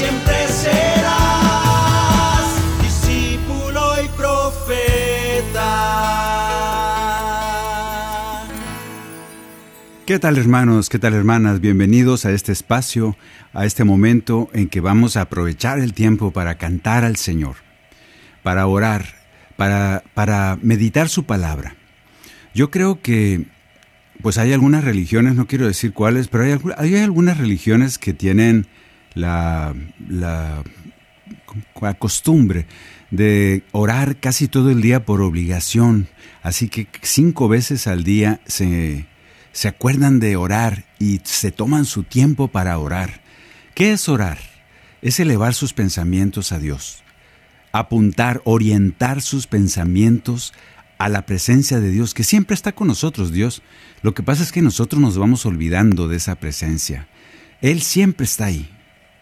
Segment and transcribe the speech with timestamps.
[0.00, 2.46] Siempre serás
[2.82, 5.66] discípulo y profeta.
[10.06, 10.88] ¿Qué tal hermanos?
[10.88, 11.60] ¿Qué tal hermanas?
[11.60, 13.14] Bienvenidos a este espacio,
[13.52, 17.56] a este momento en que vamos a aprovechar el tiempo para cantar al Señor,
[18.42, 19.04] para orar,
[19.58, 21.76] para, para meditar su palabra.
[22.54, 23.44] Yo creo que
[24.22, 28.14] pues hay algunas religiones, no quiero decir cuáles, pero hay, algu- hay algunas religiones que
[28.14, 28.66] tienen
[29.14, 29.74] la,
[30.08, 30.62] la,
[31.98, 32.66] costumbre
[33.10, 36.08] de orar casi todo el día por obligación.
[36.42, 39.06] Así que cinco veces al día se,
[39.52, 43.20] se acuerdan de orar y se toman su tiempo para orar.
[43.74, 44.38] ¿Qué es orar?
[45.02, 47.02] Es elevar sus pensamientos a Dios
[47.72, 50.52] apuntar, orientar sus pensamientos
[50.98, 53.62] a la presencia de Dios, que siempre está con nosotros, Dios.
[54.02, 57.08] Lo que pasa es que nosotros nos vamos olvidando de esa presencia.
[57.62, 58.70] Él siempre está ahí.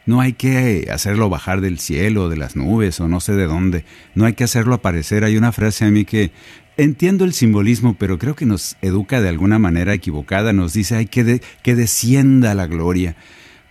[0.08, 3.84] No hay que hacerlo bajar del cielo, de las nubes o no sé de dónde.
[4.14, 5.22] No hay que hacerlo aparecer.
[5.22, 6.30] Hay una frase a mí que
[6.78, 10.54] entiendo el simbolismo, pero creo que nos educa de alguna manera equivocada.
[10.54, 13.16] Nos dice, hay que, que descienda la gloria.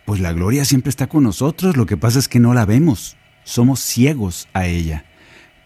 [0.05, 1.75] Pues la gloria siempre está con nosotros.
[1.75, 3.17] Lo que pasa es que no la vemos.
[3.43, 5.05] Somos ciegos a ella.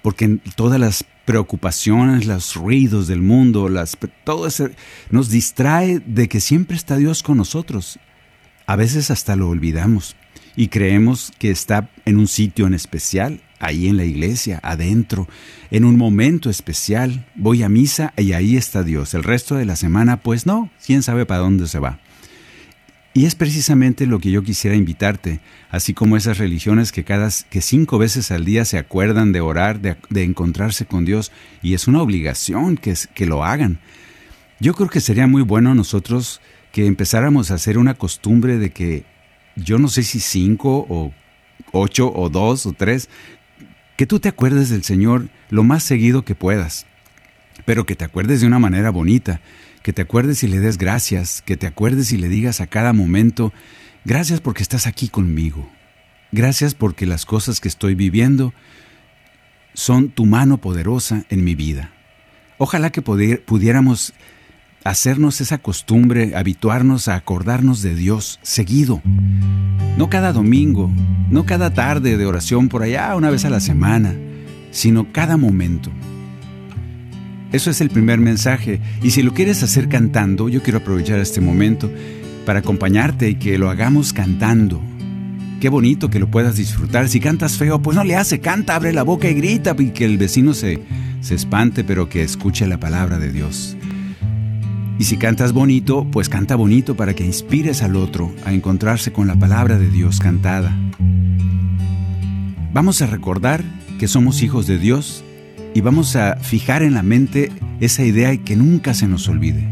[0.01, 4.69] Porque todas las preocupaciones, los ruidos del mundo, las, todo eso
[5.09, 7.99] nos distrae de que siempre está Dios con nosotros.
[8.67, 10.15] A veces hasta lo olvidamos
[10.55, 15.27] y creemos que está en un sitio en especial, ahí en la iglesia, adentro,
[15.69, 17.25] en un momento especial.
[17.35, 19.13] Voy a misa y ahí está Dios.
[19.13, 21.99] El resto de la semana, pues no, quién sabe para dónde se va.
[23.13, 27.61] Y es precisamente lo que yo quisiera invitarte, así como esas religiones que cada que
[27.61, 31.89] cinco veces al día se acuerdan de orar, de, de encontrarse con Dios, y es
[31.89, 33.79] una obligación que, que lo hagan.
[34.61, 36.39] Yo creo que sería muy bueno nosotros
[36.71, 39.03] que empezáramos a hacer una costumbre de que
[39.55, 41.13] yo no sé si cinco o
[41.71, 43.09] ocho o dos o tres,
[43.97, 46.85] que tú te acuerdes del Señor lo más seguido que puedas,
[47.65, 49.41] pero que te acuerdes de una manera bonita,
[49.83, 52.93] que te acuerdes y le des gracias, que te acuerdes y le digas a cada
[52.93, 53.53] momento,
[54.05, 55.69] gracias porque estás aquí conmigo,
[56.31, 58.53] gracias porque las cosas que estoy viviendo
[59.73, 61.91] son tu mano poderosa en mi vida.
[62.57, 64.13] Ojalá que pudiéramos
[64.83, 69.01] hacernos esa costumbre, habituarnos a acordarnos de Dios seguido.
[69.97, 70.91] No cada domingo,
[71.29, 74.15] no cada tarde de oración por allá una vez a la semana,
[74.71, 75.91] sino cada momento.
[77.51, 78.79] Eso es el primer mensaje.
[79.03, 81.91] Y si lo quieres hacer cantando, yo quiero aprovechar este momento
[82.45, 84.81] para acompañarte y que lo hagamos cantando.
[85.59, 87.07] Qué bonito que lo puedas disfrutar.
[87.07, 90.05] Si cantas feo, pues no le hace, canta, abre la boca y grita y que
[90.05, 90.81] el vecino se,
[91.19, 93.77] se espante, pero que escuche la palabra de Dios.
[95.01, 99.25] Y si cantas bonito, pues canta bonito para que inspires al otro a encontrarse con
[99.25, 100.77] la palabra de Dios cantada.
[102.71, 103.63] Vamos a recordar
[103.97, 105.23] que somos hijos de Dios
[105.73, 109.67] y vamos a fijar en la mente esa idea y que nunca se nos olvide.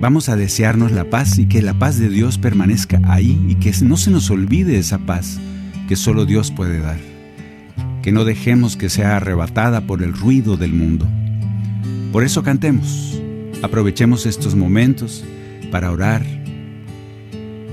[0.00, 3.70] Vamos a desearnos la paz y que la paz de Dios permanezca ahí y que
[3.82, 5.38] no se nos olvide esa paz
[5.88, 7.00] que solo Dios puede dar.
[8.00, 11.06] Que no dejemos que sea arrebatada por el ruido del mundo.
[12.12, 13.22] Por eso cantemos.
[13.62, 15.24] Aprovechemos estos momentos
[15.70, 16.26] para orar,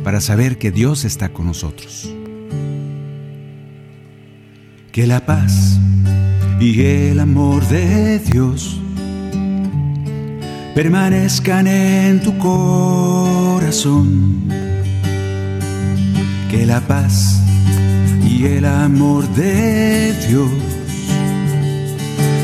[0.04, 2.14] para saber que Dios está con nosotros.
[4.92, 5.80] Que la paz
[6.60, 8.80] y el amor de Dios
[10.76, 14.44] permanezcan en tu corazón.
[16.52, 17.42] Que la paz
[18.30, 20.69] y el amor de Dios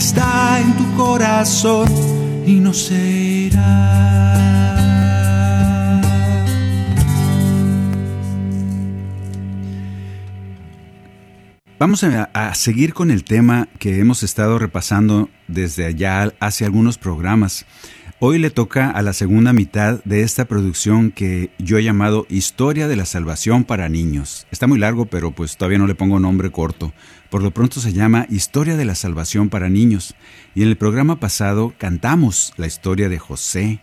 [0.00, 1.86] está en tu corazón
[2.46, 3.58] y no será.
[11.78, 16.96] Vamos a, a, seguir con el tema que hemos estado repasando desde allá hace algunos
[16.96, 17.66] programas.
[18.20, 22.88] Hoy le toca a la segunda mitad de esta producción que yo he llamado Historia
[22.88, 24.46] de la Salvación para Niños.
[24.50, 26.92] Está muy largo, pero pues todavía no le pongo nombre corto.
[27.30, 30.16] Por lo pronto se llama Historia de la Salvación para Niños.
[30.56, 33.78] Y en el programa pasado cantamos la historia de José,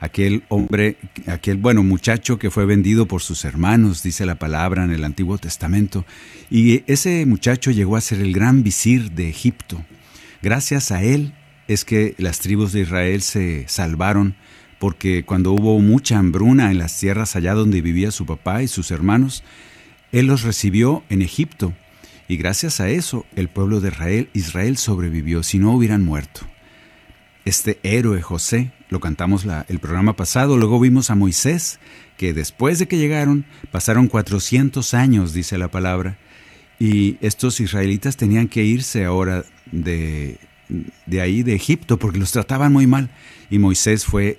[0.00, 0.96] aquel hombre,
[1.28, 5.38] aquel bueno muchacho que fue vendido por sus hermanos, dice la palabra en el Antiguo
[5.38, 6.04] Testamento.
[6.50, 9.84] Y ese muchacho llegó a ser el gran visir de Egipto.
[10.42, 11.32] Gracias a él
[11.68, 14.34] es que las tribus de Israel se salvaron
[14.80, 18.90] porque cuando hubo mucha hambruna en las tierras allá donde vivía su papá y sus
[18.90, 19.44] hermanos,
[20.10, 21.72] Él los recibió en Egipto
[22.28, 26.42] y gracias a eso el pueblo de Israel, Israel sobrevivió si no hubieran muerto.
[27.44, 31.78] Este héroe José, lo cantamos el programa pasado, luego vimos a Moisés,
[32.16, 36.16] que después de que llegaron pasaron 400 años, dice la palabra,
[36.78, 40.38] y estos israelitas tenían que irse ahora de
[41.06, 43.10] de ahí, de Egipto, porque los trataban muy mal.
[43.50, 44.38] Y Moisés fue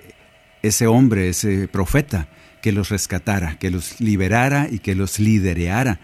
[0.62, 2.28] ese hombre, ese profeta,
[2.62, 6.00] que los rescatara, que los liberara y que los lidereara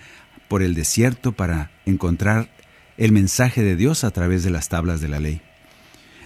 [0.53, 2.51] por el desierto para encontrar
[2.99, 5.41] el mensaje de Dios a través de las tablas de la ley.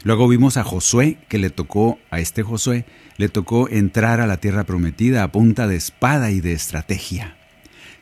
[0.02, 2.86] Luego vimos a Josué, que le tocó, a este Josué,
[3.18, 7.36] le tocó entrar a la tierra prometida a punta de espada y de estrategia.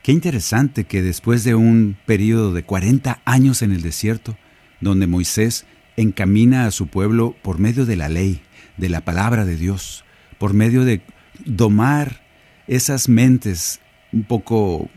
[0.03, 4.39] Qué interesante que después de un periodo de 40 años en el desierto,
[4.81, 5.67] donde Moisés
[5.99, 8.41] encamina a su pueblo por medio de la ley,
[8.79, 10.07] de la palabra de Dios,
[10.39, 11.03] por medio de
[11.45, 12.23] domar
[12.67, 14.89] esas mentes un poco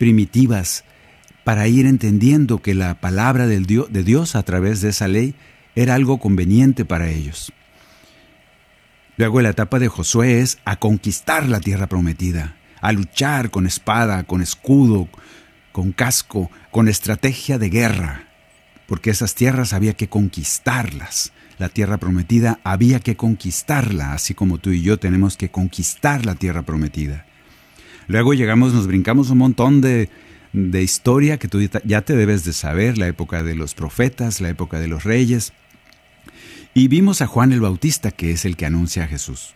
[0.00, 0.82] primitivas
[1.44, 3.60] para ir entendiendo que la palabra de
[4.02, 5.36] Dios a través de esa ley
[5.76, 7.52] era algo conveniente para ellos.
[9.16, 14.24] Luego la etapa de Josué es a conquistar la tierra prometida, a luchar con espada,
[14.24, 15.08] con escudo,
[15.70, 18.30] con casco, con estrategia de guerra
[18.90, 21.32] porque esas tierras había que conquistarlas.
[21.58, 26.34] La tierra prometida había que conquistarla, así como tú y yo tenemos que conquistar la
[26.34, 27.24] tierra prometida.
[28.10, 30.08] Luego llegamos, nos brincamos un montón de,
[30.52, 34.48] de historia que tú ya te debes de saber, la época de los profetas, la
[34.48, 35.52] época de los reyes.
[36.74, 39.52] Y vimos a Juan el Bautista, que es el que anuncia a Jesús.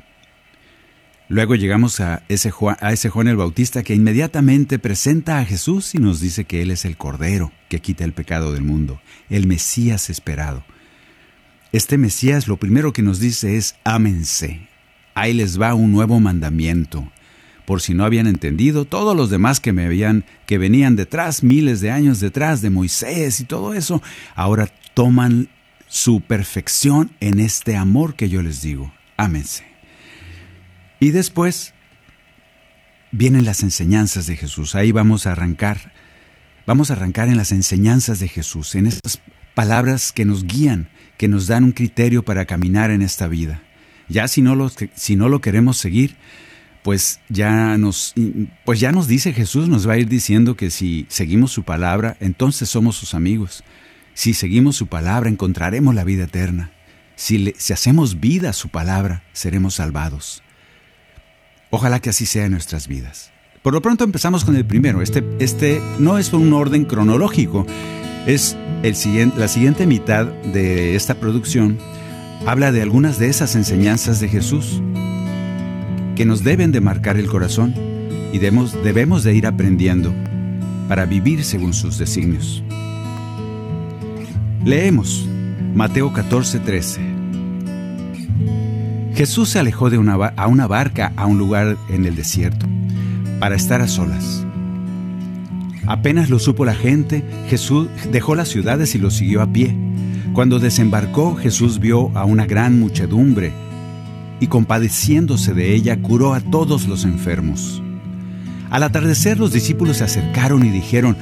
[1.29, 5.93] Luego llegamos a ese, Juan, a ese Juan el Bautista que inmediatamente presenta a Jesús
[5.97, 9.00] y nos dice que Él es el Cordero que quita el pecado del mundo,
[9.31, 10.65] el Mesías esperado.
[11.73, 14.69] Este Mesías lo primero que nos dice es ámense.
[15.15, 17.11] Ahí les va un nuevo mandamiento.
[17.64, 21.81] Por si no habían entendido, todos los demás que me habían, que venían detrás, miles
[21.81, 24.02] de años detrás de Moisés y todo eso,
[24.34, 25.49] ahora toman
[25.88, 28.92] su perfección en este amor que yo les digo.
[29.16, 29.64] Ámense.
[31.00, 31.73] Y después
[33.12, 34.75] vienen las enseñanzas de Jesús.
[34.75, 35.92] Ahí vamos a arrancar.
[36.66, 39.21] Vamos a arrancar en las enseñanzas de Jesús, en estas
[39.54, 43.62] palabras que nos guían, que nos dan un criterio para caminar en esta vida.
[44.09, 46.16] Ya si no lo, si no lo queremos seguir,
[46.85, 48.12] pues ya nos
[48.67, 52.19] pues ya nos dice Jesús, nos va a ir diciendo que si seguimos su palabra,
[52.21, 53.64] entonces somos sus amigos.
[54.12, 56.73] Si seguimos su palabra, encontraremos la vida eterna.
[57.17, 60.43] Si, hacemos vida a su palabra, seremos salvados.
[61.71, 63.33] Ojalá que así sea en nuestras vidas.
[63.62, 65.00] Por lo pronto empezamos con el primero.
[65.00, 67.67] Este, este no es un orden cronológico,
[68.26, 71.79] es el siguiente, la siguiente mitad de esta producción.
[72.47, 74.83] Habla de algunas de esas enseñanzas de Jesús
[76.14, 77.75] que nos deben de marcar el corazón
[78.33, 80.12] y debemos, debemos de ir aprendiendo
[80.88, 82.62] para vivir según sus designios.
[84.64, 85.28] Leemos
[85.75, 87.00] Mateo 14, 13.
[89.14, 92.66] Jesús se alejó de una, a una barca a un lugar en el desierto
[93.40, 94.44] para estar a solas.
[95.87, 99.76] Apenas lo supo la gente, Jesús dejó las ciudades y lo siguió a pie.
[100.33, 103.52] Cuando desembarcó, Jesús vio a una gran muchedumbre
[104.45, 107.83] y compadeciéndose de ella, curó a todos los enfermos.
[108.71, 111.17] Al atardecer los discípulos se acercaron y dijeron,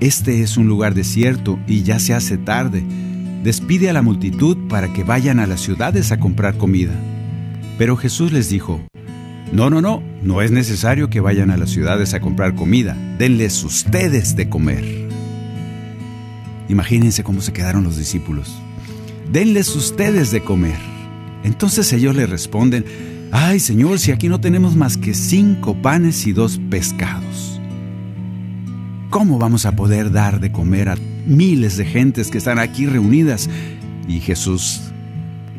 [0.00, 2.84] Este es un lugar desierto y ya se hace tarde.
[3.42, 6.94] despide a la multitud para que vayan a las ciudades a comprar comida.
[7.76, 8.80] Pero Jesús les dijo,
[9.52, 13.62] no, no, no, no es necesario que vayan a las ciudades a comprar comida, denles
[13.64, 15.08] ustedes de comer.
[16.68, 18.56] Imagínense cómo se quedaron los discípulos.
[19.30, 20.93] Denles ustedes de comer.
[21.44, 22.84] Entonces ellos le responden,
[23.30, 27.60] ay Señor, si aquí no tenemos más que cinco panes y dos pescados.
[29.10, 30.96] ¿Cómo vamos a poder dar de comer a
[31.26, 33.48] miles de gentes que están aquí reunidas?
[34.08, 34.80] Y Jesús,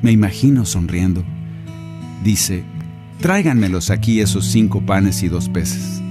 [0.01, 1.23] me imagino sonriendo,
[2.23, 2.63] dice,
[3.21, 6.01] tráiganmelos aquí esos cinco panes y dos peces.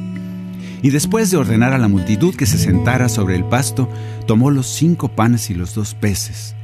[0.83, 3.90] Y después de ordenar a la multitud que se sentara sobre el pasto,
[4.26, 6.54] tomó los cinco panes y los dos peces.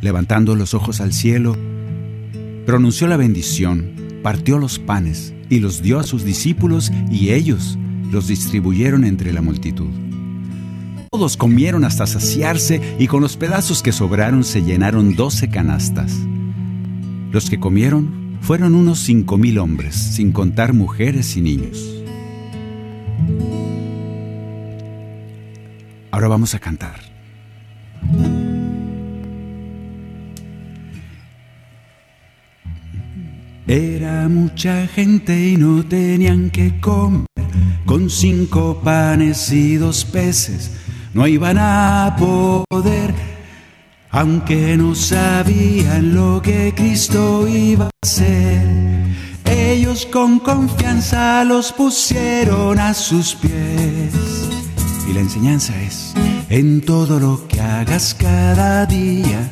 [0.00, 1.56] Levantando los ojos al cielo,
[2.66, 7.78] pronunció la bendición, partió los panes y los dio a sus discípulos y ellos
[8.10, 9.90] los distribuyeron entre la multitud.
[11.10, 16.12] Todos comieron hasta saciarse y con los pedazos que sobraron se llenaron doce canastas.
[17.30, 22.04] Los que comieron fueron unos cinco mil hombres, sin contar mujeres y niños.
[26.10, 27.13] Ahora vamos a cantar.
[33.66, 37.26] Era mucha gente y no tenían que comer.
[37.86, 40.70] Con cinco panes y dos peces
[41.14, 43.14] no iban a poder.
[44.10, 48.62] Aunque no sabían lo que Cristo iba a hacer,
[49.44, 54.14] ellos con confianza los pusieron a sus pies.
[55.08, 56.14] Y la enseñanza es,
[56.48, 59.50] en todo lo que hagas cada día,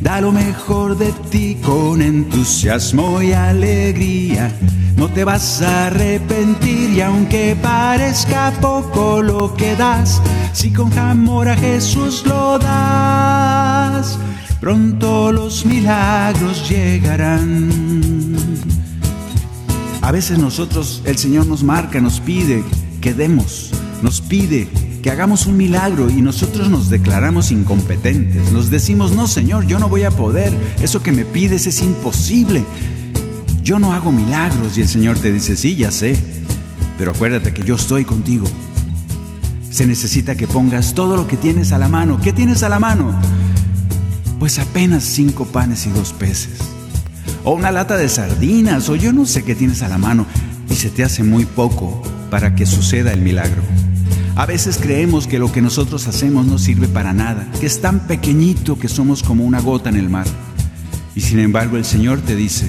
[0.00, 4.52] Da lo mejor de ti con entusiasmo y alegría.
[4.96, 10.22] No te vas a arrepentir y aunque parezca poco lo que das,
[10.52, 14.18] si con amor a Jesús lo das,
[14.60, 17.70] pronto los milagros llegarán.
[20.02, 22.62] A veces nosotros, el Señor nos marca, nos pide
[23.00, 23.72] que demos,
[24.02, 24.68] nos pide
[25.06, 28.50] que hagamos un milagro y nosotros nos declaramos incompetentes.
[28.50, 32.64] Nos decimos, no Señor, yo no voy a poder, eso que me pides es imposible.
[33.62, 36.18] Yo no hago milagros y el Señor te dice, sí, ya sé,
[36.98, 38.48] pero acuérdate que yo estoy contigo.
[39.70, 42.20] Se necesita que pongas todo lo que tienes a la mano.
[42.20, 43.16] ¿Qué tienes a la mano?
[44.40, 46.58] Pues apenas cinco panes y dos peces.
[47.44, 50.26] O una lata de sardinas, o yo no sé qué tienes a la mano.
[50.68, 53.62] Y se te hace muy poco para que suceda el milagro.
[54.36, 58.00] A veces creemos que lo que nosotros hacemos no sirve para nada, que es tan
[58.06, 60.26] pequeñito que somos como una gota en el mar.
[61.14, 62.68] Y sin embargo el Señor te dice,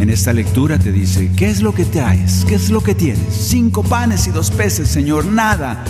[0.00, 2.44] en esta lectura te dice, ¿qué es lo que traes?
[2.48, 3.32] ¿Qué es lo que tienes?
[3.32, 5.84] Cinco panes y dos peces, Señor, nada.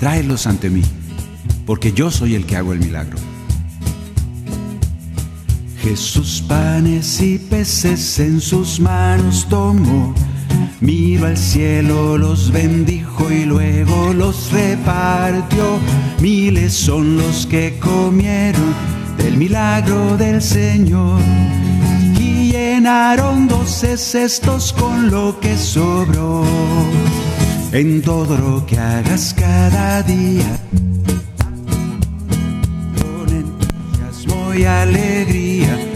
[0.00, 0.82] Tráelos ante mí,
[1.64, 3.16] porque yo soy el que hago el milagro.
[5.82, 10.16] Jesús panes y peces en sus manos tomó
[10.80, 15.78] Miro al cielo, los bendijo y luego los repartió.
[16.20, 18.74] Miles son los que comieron
[19.16, 21.20] del milagro del Señor.
[22.18, 26.44] Y llenaron doce cestos con lo que sobró.
[27.72, 30.58] En todo lo que hagas cada día,
[32.96, 35.87] con entusiasmo y alegría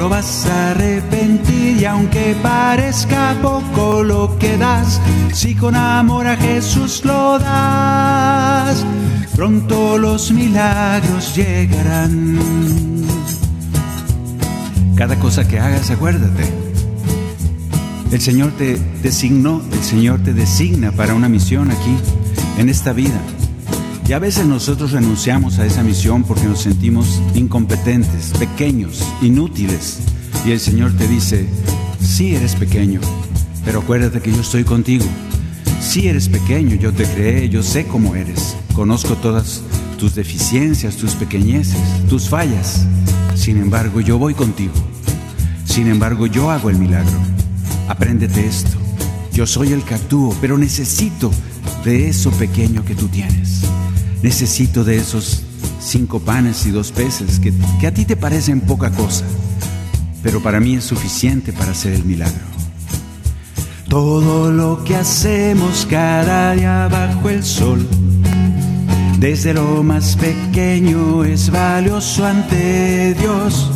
[0.00, 4.98] lo vas a arrepentir y aunque parezca poco lo que das,
[5.34, 8.86] si con amor a Jesús lo das,
[9.36, 12.38] pronto los milagros llegarán.
[14.96, 16.50] Cada cosa que hagas, acuérdate,
[18.10, 21.94] el Señor te designó, el Señor te designa para una misión aquí,
[22.56, 23.20] en esta vida.
[24.10, 30.00] Y a veces nosotros renunciamos a esa misión porque nos sentimos incompetentes, pequeños, inútiles.
[30.44, 31.46] Y el Señor te dice,
[32.02, 33.00] sí eres pequeño,
[33.64, 35.04] pero acuérdate que yo estoy contigo.
[35.80, 38.56] Sí eres pequeño, yo te creé, yo sé cómo eres.
[38.74, 39.62] Conozco todas
[39.96, 42.84] tus deficiencias, tus pequeñeces, tus fallas.
[43.36, 44.74] Sin embargo, yo voy contigo.
[45.64, 47.16] Sin embargo, yo hago el milagro.
[47.86, 48.76] Apréndete esto.
[49.32, 51.30] Yo soy el que actúo, pero necesito
[51.84, 53.62] de eso pequeño que tú tienes.
[54.22, 55.42] Necesito de esos
[55.80, 59.24] cinco panes y dos peces que, que a ti te parecen poca cosa,
[60.22, 62.44] pero para mí es suficiente para hacer el milagro.
[63.88, 67.86] Todo lo que hacemos cada día bajo el sol,
[69.18, 73.70] desde lo más pequeño es valioso ante Dios.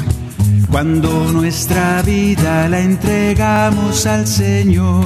[0.70, 5.04] Cuando nuestra vida la entregamos al Señor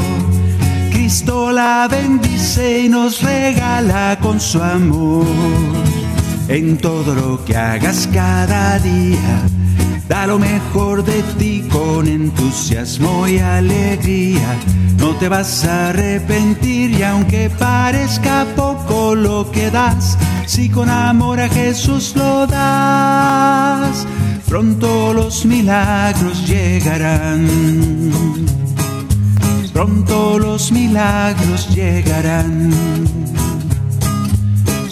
[0.99, 5.25] Cristo la bendice y nos regala con su amor.
[6.49, 9.43] en todo lo que hagas cada día.
[10.09, 14.57] Da lo mejor de ti con entusiasmo y alegría.
[14.99, 21.39] No te vas a arrepentir y aunque parezca poco lo que das, si con amor
[21.39, 24.05] a Jesús lo das,
[24.49, 27.47] pronto los milagros llegarán.
[29.79, 32.73] Pronto los milagros llegarán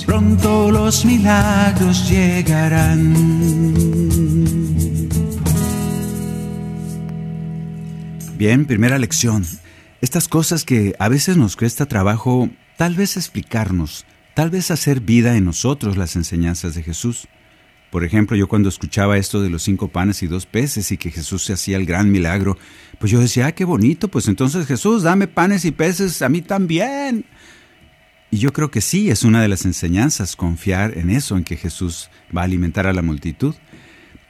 [0.06, 3.14] pronto los milagros llegarán.
[8.38, 9.44] Bien, primera lección.
[10.00, 15.36] Estas cosas que a veces nos cuesta trabajo tal vez explicarnos, tal vez hacer vida
[15.36, 17.26] en nosotros las enseñanzas de Jesús.
[17.90, 21.10] Por ejemplo, yo cuando escuchaba esto de los cinco panes y dos peces y que
[21.10, 22.58] Jesús se hacía el gran milagro,
[22.98, 26.42] pues yo decía, ah, qué bonito, pues entonces Jesús, dame panes y peces a mí
[26.42, 27.24] también.
[28.30, 31.56] Y yo creo que sí, es una de las enseñanzas, confiar en eso, en que
[31.56, 33.54] Jesús va a alimentar a la multitud.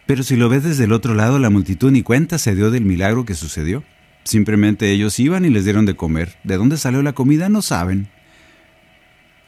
[0.04, 2.84] Pero si lo ves desde el otro lado, la multitud ni cuenta se dio del
[2.84, 3.82] milagro que sucedió.
[4.22, 6.36] Simplemente ellos iban y les dieron de comer.
[6.44, 7.48] ¿De dónde salió la comida?
[7.48, 8.08] No saben.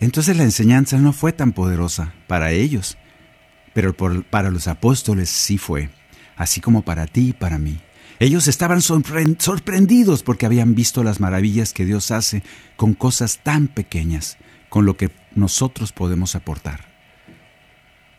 [0.00, 2.96] Entonces la enseñanza no fue tan poderosa para ellos,
[3.78, 5.88] pero para los apóstoles sí fue,
[6.34, 7.78] así como para ti y para mí.
[8.18, 12.42] Ellos estaban sorprendidos porque habían visto las maravillas que Dios hace
[12.74, 14.36] con cosas tan pequeñas,
[14.68, 16.86] con lo que nosotros podemos aportar.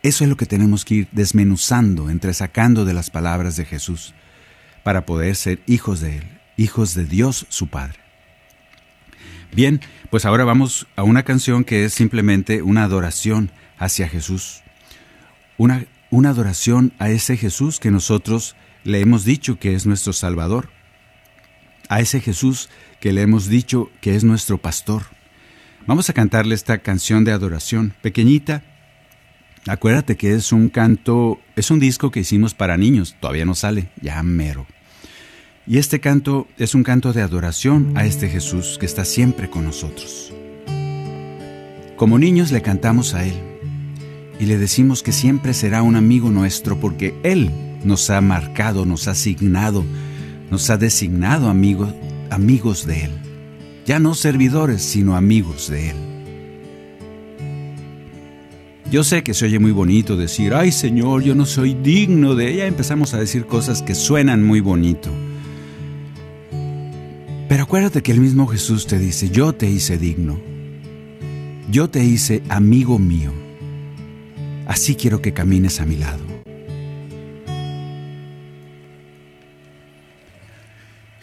[0.02, 4.14] Eso es lo que tenemos que ir desmenuzando, entresacando de las palabras de Jesús,
[4.82, 7.98] para poder ser hijos de Él, hijos de Dios su Padre.
[9.52, 14.62] Bien, pues ahora vamos a una canción que es simplemente una adoración hacia Jesús.
[15.60, 20.70] Una, una adoración a ese Jesús que nosotros le hemos dicho que es nuestro Salvador.
[21.90, 25.02] A ese Jesús que le hemos dicho que es nuestro pastor.
[25.86, 28.62] Vamos a cantarle esta canción de adoración, pequeñita.
[29.66, 33.90] Acuérdate que es un canto, es un disco que hicimos para niños, todavía no sale,
[34.00, 34.66] ya mero.
[35.66, 39.64] Y este canto es un canto de adoración a este Jesús que está siempre con
[39.64, 40.32] nosotros.
[41.96, 43.49] Como niños le cantamos a Él
[44.40, 47.50] y le decimos que siempre será un amigo nuestro porque Él
[47.84, 49.84] nos ha marcado, nos ha asignado,
[50.50, 51.92] nos ha designado amigos,
[52.30, 53.10] amigos de Él.
[53.84, 55.96] Ya no servidores, sino amigos de Él.
[58.90, 62.52] Yo sé que se oye muy bonito decir, ay Señor, yo no soy digno de
[62.52, 62.66] ella.
[62.66, 65.10] Empezamos a decir cosas que suenan muy bonito.
[67.46, 70.40] Pero acuérdate que el mismo Jesús te dice, yo te hice digno,
[71.70, 73.32] yo te hice amigo mío,
[74.72, 76.24] así quiero que camines a mi lado.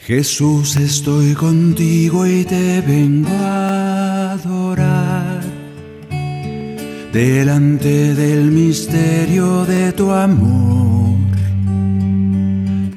[0.06, 5.42] Jesús, estoy contigo y te vengo a adorar
[7.12, 11.18] delante del misterio de tu amor.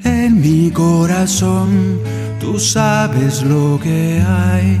[0.03, 1.99] En mi corazón
[2.41, 4.79] Tú sabes lo que hay,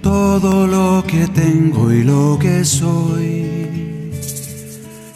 [0.00, 3.47] todo lo que tengo y lo que soy.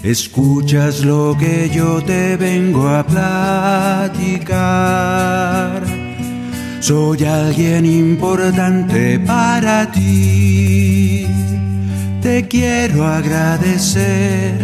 [0.02, 4.50] Escuchas lo que yo te vengo a platicar.
[6.80, 11.24] Soy alguien importante para ti.
[12.20, 14.58] Te quiero agradecer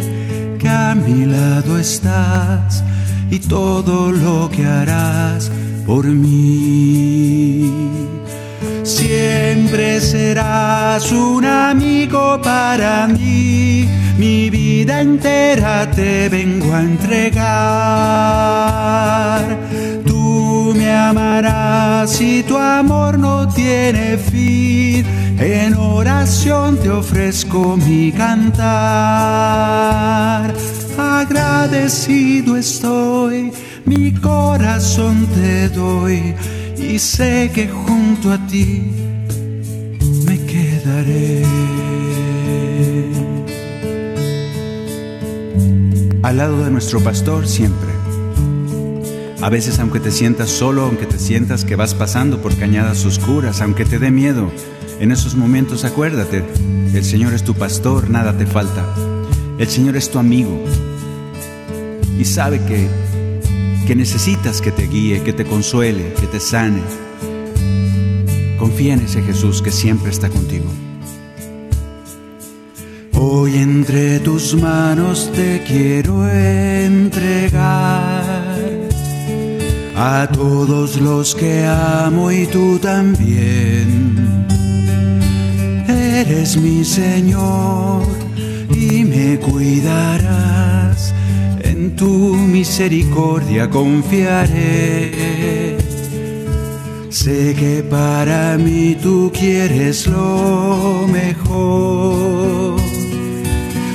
[0.59, 2.83] que a mi lado estás
[3.31, 5.53] y todo lo que harás
[5.87, 7.71] por mí.
[8.89, 17.37] Siempre serás un amigo para mí, mi vida entera te vengo a entregar.
[20.07, 25.05] Tú me amarás y tu amor no tiene fin,
[25.39, 28.65] en oración te ofrezco mi cantar.
[30.97, 33.53] Agradecido estoy
[33.85, 36.35] mi corazón te doy
[36.81, 38.83] y sé que junto a ti
[40.27, 41.45] me quedaré.
[46.23, 47.89] Al lado de nuestro pastor siempre.
[49.41, 53.61] A veces aunque te sientas solo, aunque te sientas que vas pasando por cañadas oscuras,
[53.61, 54.51] aunque te dé miedo,
[55.01, 56.45] en esos momentos acuérdate,
[56.93, 58.85] el Señor es tu pastor, nada te falta.
[59.59, 60.65] El Señor es tu amigo
[62.19, 62.89] y sabe que
[63.89, 66.83] que necesitas que te guíe, que te consuele, que te sane.
[68.59, 70.67] Confía en ese Jesús que siempre está contigo.
[73.15, 77.63] Hoy entre tus manos te quiero entregar
[79.97, 84.47] a todos los que amo y tú también.
[85.89, 88.03] Eres mi Señor
[88.71, 90.78] y me cuidarás,
[91.99, 95.77] tu misericordia confiaré.
[97.11, 102.81] Sé que para mí tú quieres lo mejor.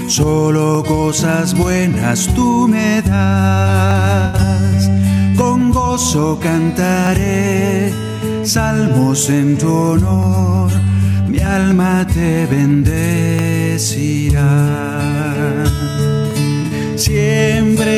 [0.07, 4.91] Solo cosas buenas tú me das.
[5.37, 7.93] Con gozo cantaré
[8.43, 10.69] salmos en tu honor.
[11.29, 14.43] Mi alma te bendecirá.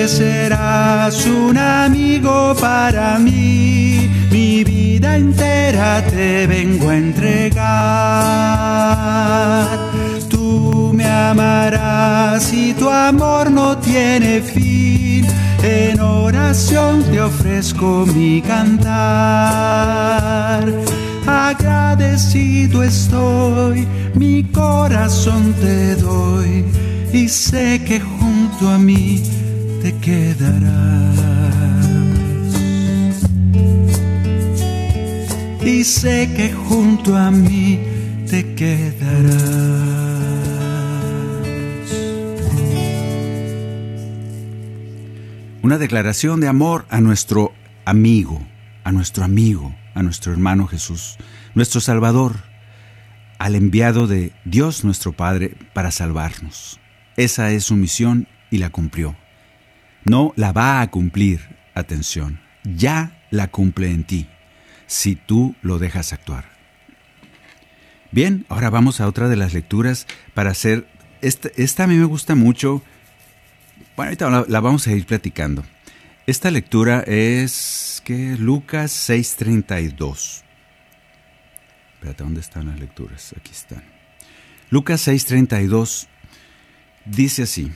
[0.08, 4.10] Serás un amigo para mí.
[4.32, 8.56] Mi vida entera te vengo a entregar
[10.96, 15.28] me amarás y tu amor no tiene fin.
[15.62, 18.86] En oración te ofrezco mi cantar.
[21.28, 26.66] Agradecido estoy, mi corazón te doy
[27.12, 29.24] y sé que junto a mí
[29.86, 31.16] te quedarás.
[35.64, 37.80] Y sé que junto a mí
[38.28, 39.86] te quedarás.
[45.62, 47.52] una declaración de amor a nuestro
[47.86, 48.40] amigo,
[48.84, 51.18] a nuestro amigo, a nuestro hermano Jesús,
[51.56, 52.36] nuestro Salvador,
[53.40, 56.80] al enviado de Dios nuestro Padre para salvarnos.
[57.18, 59.16] Esa es su misión y la cumplió.
[60.06, 61.42] No la va a cumplir,
[61.74, 64.28] atención, ya la cumple en ti,
[64.88, 66.46] si tú lo dejas actuar.
[68.12, 70.88] Bien, ahora vamos a otra de las lecturas para hacer,
[71.22, 72.84] esta, esta a mí me gusta mucho,
[73.96, 75.64] bueno, ahorita la, vamos a ir platicando.
[76.28, 80.44] Esta lectura es que Lucas 6:32.
[81.94, 83.34] Espérate, ¿dónde están las lecturas?
[83.38, 83.84] Aquí están.
[84.70, 86.08] Lucas 6:32
[87.06, 87.72] dice así.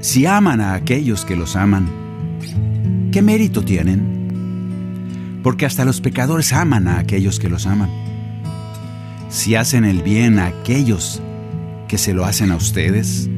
[0.00, 1.88] Si aman a aquellos que los aman,
[3.12, 5.40] ¿qué mérito tienen?
[5.42, 8.02] Porque hasta los pecadores aman a aquellos que los aman
[9.32, 11.22] si hacen el bien a aquellos
[11.88, 13.30] que se lo hacen a ustedes,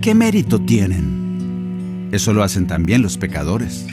[0.00, 2.08] ¿qué mérito tienen?
[2.10, 3.84] Eso lo hacen también los pecadores.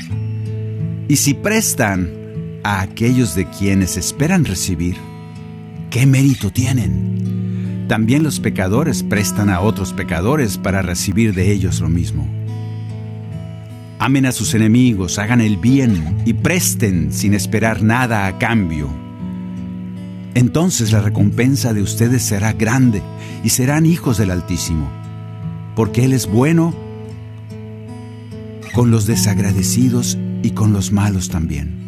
[1.10, 2.10] Y si prestan
[2.64, 4.96] a aquellos de quienes esperan recibir,
[5.90, 7.29] ¿qué mérito tienen?
[7.90, 12.26] También los pecadores prestan a otros pecadores para recibir de ellos lo mismo.
[14.00, 18.90] Amen a sus enemigos, hagan el bien y presten sin esperar nada a cambio
[20.40, 23.02] entonces la recompensa de ustedes será grande
[23.44, 24.90] y serán hijos del Altísimo,
[25.76, 26.74] porque Él es bueno
[28.74, 31.79] con los desagradecidos y con los malos también.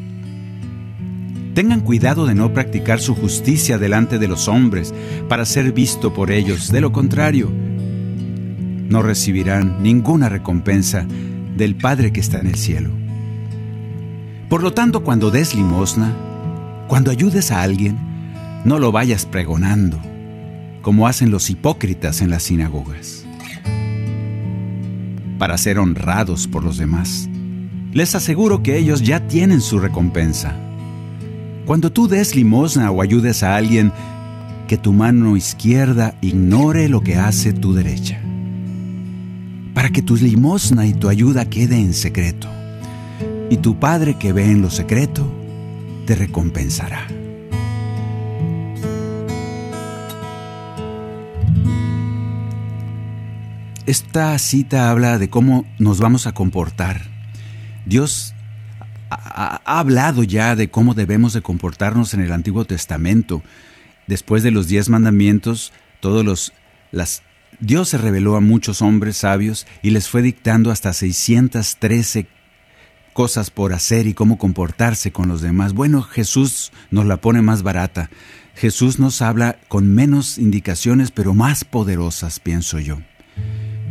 [1.54, 4.94] Tengan cuidado de no practicar su justicia delante de los hombres
[5.28, 7.52] para ser visto por ellos, de lo contrario,
[8.92, 11.06] no recibirán ninguna recompensa
[11.56, 12.92] del Padre que está en el cielo.
[14.50, 16.14] Por lo tanto, cuando des limosna,
[16.88, 17.98] cuando ayudes a alguien,
[18.66, 19.98] no lo vayas pregonando,
[20.82, 23.26] como hacen los hipócritas en las sinagogas,
[25.40, 27.30] para ser honrados por los demás.
[27.94, 30.56] Les aseguro que ellos ya tienen su recompensa.
[31.72, 33.94] Cuando tú des limosna o ayudes a alguien,
[34.68, 38.20] que tu mano izquierda ignore lo que hace tu derecha,
[39.74, 42.50] para que tu limosna y tu ayuda quede en secreto,
[43.50, 45.26] y tu Padre que ve en lo secreto
[46.06, 47.08] te recompensará.
[53.86, 57.04] Esta cita habla de cómo nos vamos a comportar.
[57.86, 58.36] Dios
[59.12, 63.44] ha, hablado ya de cómo debemos de comportarnos en el Antiguo Testamento.
[64.08, 66.54] Después de los diez mandamientos, todos los,
[66.92, 67.22] las,
[67.60, 72.28] Dios se reveló a muchos hombres sabios y les fue dictando hasta 613
[73.14, 75.74] cosas por hacer y cómo comportarse con los demás.
[75.74, 78.10] Bueno, Jesús nos la pone más barata.
[78.56, 83.00] Jesús nos habla con menos indicaciones, pero más poderosas, pienso yo.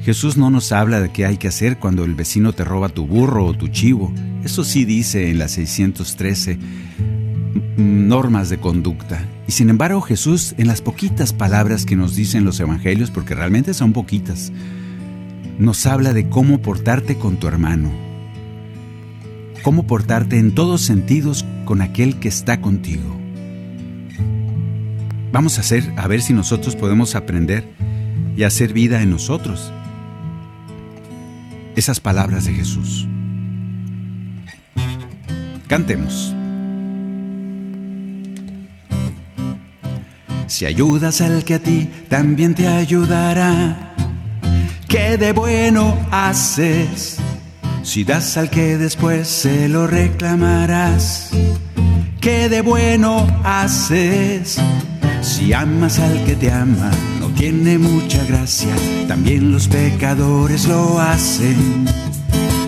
[0.02, 3.06] Jesús no nos habla de qué hay que hacer cuando el vecino te roba tu
[3.06, 4.12] burro o tu chivo.
[4.44, 6.58] Eso sí dice en las 613
[7.76, 9.22] normas de conducta.
[9.46, 13.74] Y sin embargo Jesús, en las poquitas palabras que nos dicen los evangelios, porque realmente
[13.74, 14.52] son poquitas,
[15.58, 17.90] nos habla de cómo portarte con tu hermano.
[19.62, 23.18] Cómo portarte en todos sentidos con aquel que está contigo.
[25.30, 27.68] Vamos a hacer, a ver si nosotros podemos aprender
[28.34, 29.70] y hacer vida en nosotros
[31.80, 33.08] esas palabras de Jesús.
[35.66, 36.34] Cantemos.
[40.46, 43.94] Si ayudas al que a ti también te ayudará.
[44.88, 47.16] ¿Qué de bueno haces?
[47.82, 51.30] Si das al que después se lo reclamarás.
[52.20, 54.58] ¿Qué de bueno haces?
[55.22, 56.90] Si amas al que te ama,
[57.40, 58.74] tiene mucha gracia,
[59.08, 61.86] también los pecadores lo hacen.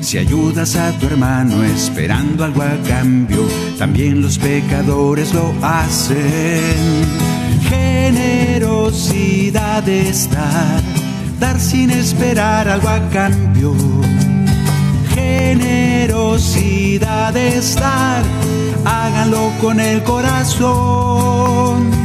[0.00, 3.46] Si ayudas a tu hermano esperando algo a cambio,
[3.78, 7.04] también los pecadores lo hacen.
[7.68, 10.80] Generosidad es dar,
[11.38, 13.74] dar sin esperar algo a cambio.
[15.14, 18.22] Generosidad es dar,
[18.86, 22.01] háganlo con el corazón.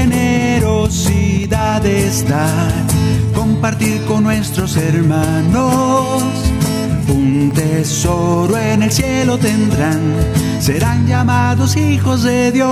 [0.00, 2.72] Generosidad es dar,
[3.34, 6.22] compartir con nuestros hermanos
[7.08, 10.14] un tesoro en el cielo tendrán,
[10.60, 12.68] serán llamados hijos de Dios.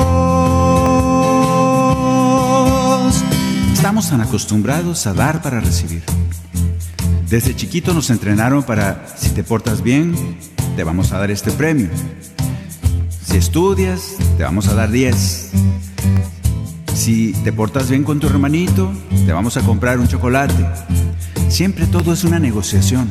[3.73, 6.05] Estamos tan acostumbrados a dar para recibir.
[7.29, 10.15] Desde chiquito nos entrenaron para, si te portas bien,
[10.77, 11.89] te vamos a dar este premio.
[13.27, 15.47] Si estudias, te vamos a dar 10.
[17.07, 18.91] Si te portas bien con tu hermanito,
[19.27, 20.67] te vamos a comprar un chocolate.
[21.49, 23.09] Siempre todo es una negociación.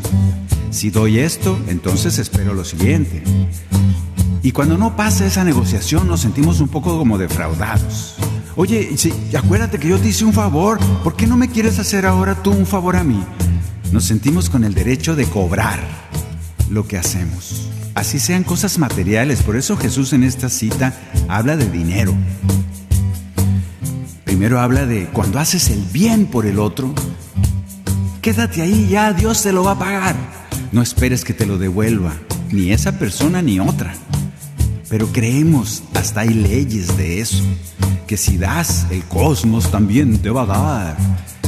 [0.70, 3.24] Si doy esto, entonces espero lo siguiente.
[4.44, 8.16] Y cuando no pasa esa negociación nos sentimos un poco como defraudados.
[8.58, 12.06] Oye, si, acuérdate que yo te hice un favor, ¿por qué no me quieres hacer
[12.06, 13.24] ahora tú un favor a mí?
[13.94, 15.80] Nos sentimos con el derecho de cobrar
[16.70, 17.70] lo que hacemos.
[17.94, 20.94] Así sean cosas materiales, por eso Jesús en esta cita
[21.30, 22.14] habla de dinero.
[24.26, 26.94] Primero habla de cuando haces el bien por el otro,
[28.22, 30.16] quédate ahí, ya Dios te lo va a pagar.
[30.72, 32.14] No esperes que te lo devuelva,
[32.52, 33.94] ni esa persona ni otra.
[34.90, 37.44] Pero creemos, hasta hay leyes de eso,
[38.08, 40.98] que si das, el cosmos también te va a dar.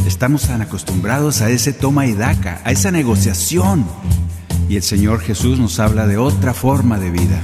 [0.05, 3.85] Estamos tan acostumbrados a ese toma y daca, a esa negociación.
[4.69, 7.41] Y el Señor Jesús nos habla de otra forma de vida,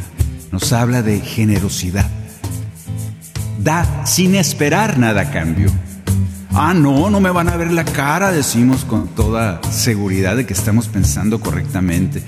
[0.52, 2.23] nos habla de generosidad.
[3.64, 5.72] Da sin esperar nada a cambio.
[6.52, 10.52] Ah, no, no me van a ver la cara, decimos con toda seguridad de que
[10.52, 12.22] estamos pensando correctamente.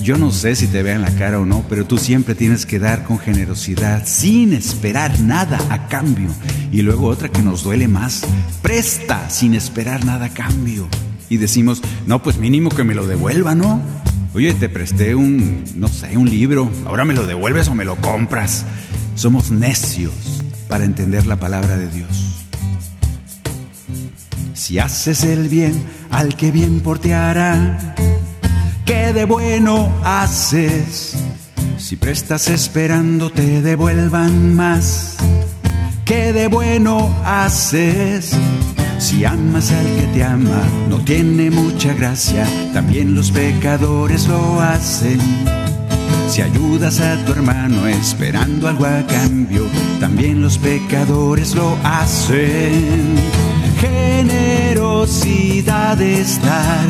[0.00, 2.78] Yo no sé si te vean la cara o no, pero tú siempre tienes que
[2.78, 6.28] dar con generosidad, sin esperar nada a cambio.
[6.70, 8.22] Y luego otra que nos duele más,
[8.62, 10.86] presta sin esperar nada a cambio.
[11.28, 13.82] Y decimos, no, pues mínimo que me lo devuelva, ¿no?
[14.34, 17.96] Oye, te presté un, no sé, un libro, ahora me lo devuelves o me lo
[17.96, 18.64] compras.
[19.16, 22.46] Somos necios para entender la palabra de Dios.
[24.54, 25.74] Si haces el bien
[26.10, 27.94] al que bien porteará,
[28.84, 31.16] ¿qué de bueno haces?
[31.76, 35.16] Si prestas esperando te devuelvan más,
[36.04, 38.32] ¿qué de bueno haces?
[38.98, 45.20] Si amas al que te ama, no tiene mucha gracia, también los pecadores lo hacen.
[46.28, 49.66] Si ayudas a tu hermano esperando algo a cambio,
[50.00, 53.14] también los pecadores lo hacen.
[53.80, 56.88] Generosidad es dar,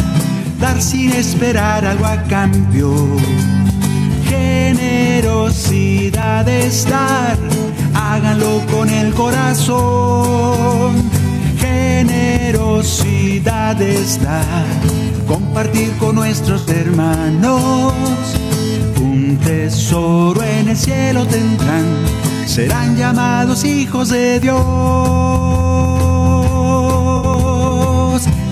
[0.61, 2.94] dar sin esperar algo a cambio.
[4.29, 7.37] Generosidad es dar,
[7.94, 10.94] háganlo con el corazón.
[11.59, 14.64] Generosidad es dar,
[15.27, 17.92] compartir con nuestros hermanos.
[19.44, 21.85] Tesoro en el cielo tendrán,
[22.46, 24.57] serán llamados hijos de Dios.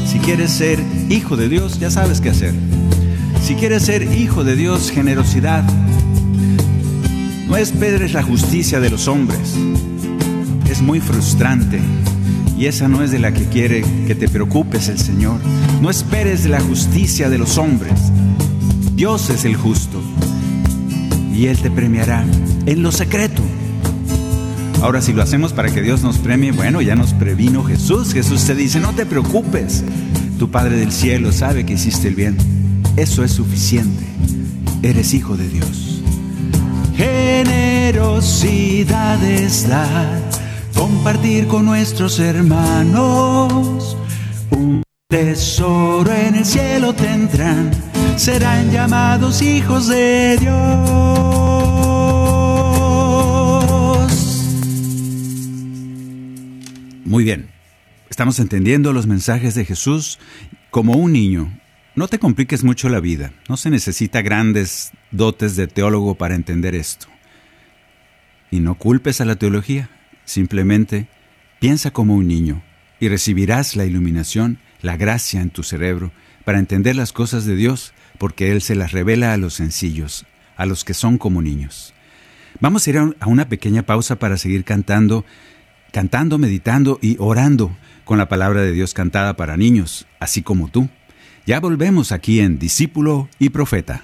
[0.06, 0.78] Si quieres ser
[1.08, 2.52] hijo de Dios, ya sabes qué hacer.
[3.42, 5.64] Si quieres ser hijo de Dios, generosidad.
[7.48, 9.54] No esperes la justicia de los hombres.
[10.70, 11.80] Es muy frustrante.
[12.58, 15.40] Y esa no es de la que quiere que te preocupes el Señor.
[15.80, 17.98] No esperes la justicia de los hombres.
[18.94, 20.01] Dios es el justo.
[21.32, 22.24] Y Él te premiará
[22.66, 23.42] en lo secreto.
[24.82, 28.12] Ahora, si lo hacemos para que Dios nos premie, bueno, ya nos previno Jesús.
[28.12, 29.84] Jesús te dice, no te preocupes,
[30.38, 32.36] tu Padre del cielo sabe que hiciste el bien.
[32.96, 34.04] Eso es suficiente.
[34.82, 36.02] Eres hijo de Dios.
[36.96, 40.20] Generosidad es dar,
[40.74, 43.96] compartir con nuestros hermanos.
[44.50, 47.70] Un tesoro en el cielo tendrán,
[48.16, 50.54] serán llamados hijos de Dios.
[57.04, 57.50] Muy bien,
[58.08, 60.18] estamos entendiendo los mensajes de Jesús
[60.70, 61.58] como un niño.
[61.94, 66.74] No te compliques mucho la vida, no se necesita grandes dotes de teólogo para entender
[66.74, 67.08] esto.
[68.50, 69.90] Y no culpes a la teología,
[70.24, 71.08] simplemente
[71.62, 72.60] Piensa como un niño
[72.98, 76.10] y recibirás la iluminación, la gracia en tu cerebro
[76.44, 80.66] para entender las cosas de Dios, porque Él se las revela a los sencillos, a
[80.66, 81.94] los que son como niños.
[82.60, 85.24] Vamos a ir a una pequeña pausa para seguir cantando,
[85.92, 90.88] cantando, meditando y orando con la palabra de Dios cantada para niños, así como tú.
[91.46, 94.02] Ya volvemos aquí en Discípulo y Profeta.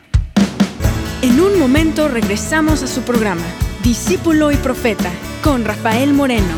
[1.22, 3.44] En un momento regresamos a su programa,
[3.82, 5.10] Discípulo y Profeta,
[5.42, 6.54] con Rafael Moreno.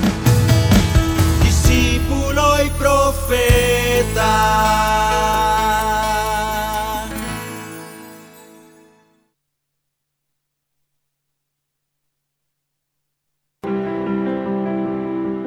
[1.43, 4.21] Discípulo y Profeta.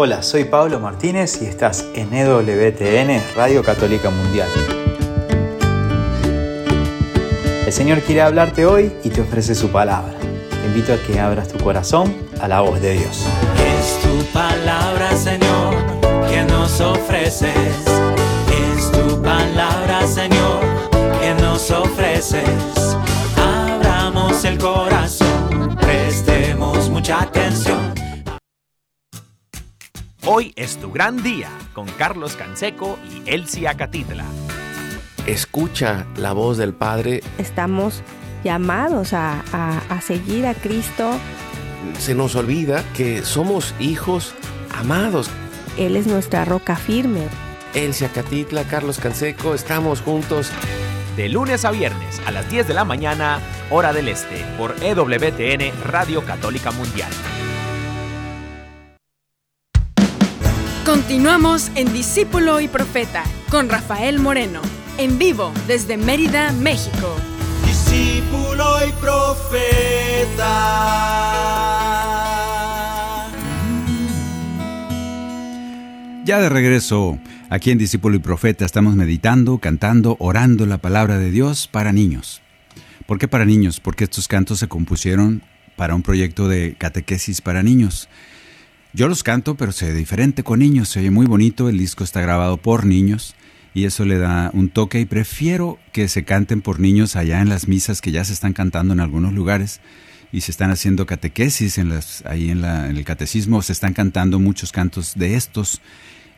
[0.00, 4.46] Hola, soy Pablo Martínez y estás en EWTN Radio Católica Mundial.
[7.66, 10.14] El Señor quiere hablarte hoy y te ofrece su palabra.
[10.20, 13.26] Te invito a que abras tu corazón a la voz de Dios.
[13.76, 15.74] Es tu palabra, Señor,
[16.30, 17.50] que nos ofreces.
[18.76, 20.60] Es tu palabra, Señor,
[21.20, 22.44] que nos ofreces.
[23.36, 27.87] Abramos el corazón, prestemos mucha atención
[30.30, 34.26] Hoy es tu gran día con Carlos Canseco y Elsie Acatitla.
[35.26, 37.22] Escucha la voz del Padre.
[37.38, 38.02] Estamos
[38.44, 39.40] llamados a,
[39.88, 41.12] a, seguir a Cristo.
[41.98, 44.34] Se nos olvida que somos hijos
[44.76, 45.30] amados.
[45.78, 47.22] Él es nuestra roca firme.
[47.72, 50.50] Elsie Acatitla, Carlos Canseco, estamos juntos.
[51.16, 55.72] De lunes a viernes a las 10 de la mañana, hora del este, por EWTN
[55.84, 57.10] Radio Católica Mundial.
[60.88, 64.62] Continuamos en Discípulo y Profeta con Rafael Moreno,
[64.96, 67.14] en vivo desde Mérida, México.
[67.66, 70.46] Discípulo y Profeta.
[76.24, 77.18] Ya de regreso,
[77.50, 82.40] aquí en Discípulo y Profeta estamos meditando, cantando, orando la palabra de Dios para niños.
[83.04, 83.78] ¿Por qué para niños?
[83.78, 85.42] Porque estos cantos se compusieron
[85.76, 88.08] para un proyecto de catequesis para niños.
[88.94, 92.04] Yo los canto, pero se ve diferente con niños, se oye muy bonito, el disco
[92.04, 93.34] está grabado por niños
[93.74, 97.50] y eso le da un toque y prefiero que se canten por niños allá en
[97.50, 99.80] las misas que ya se están cantando en algunos lugares
[100.32, 103.92] y se están haciendo catequesis en las, ahí en, la, en el catecismo, se están
[103.92, 105.82] cantando muchos cantos de estos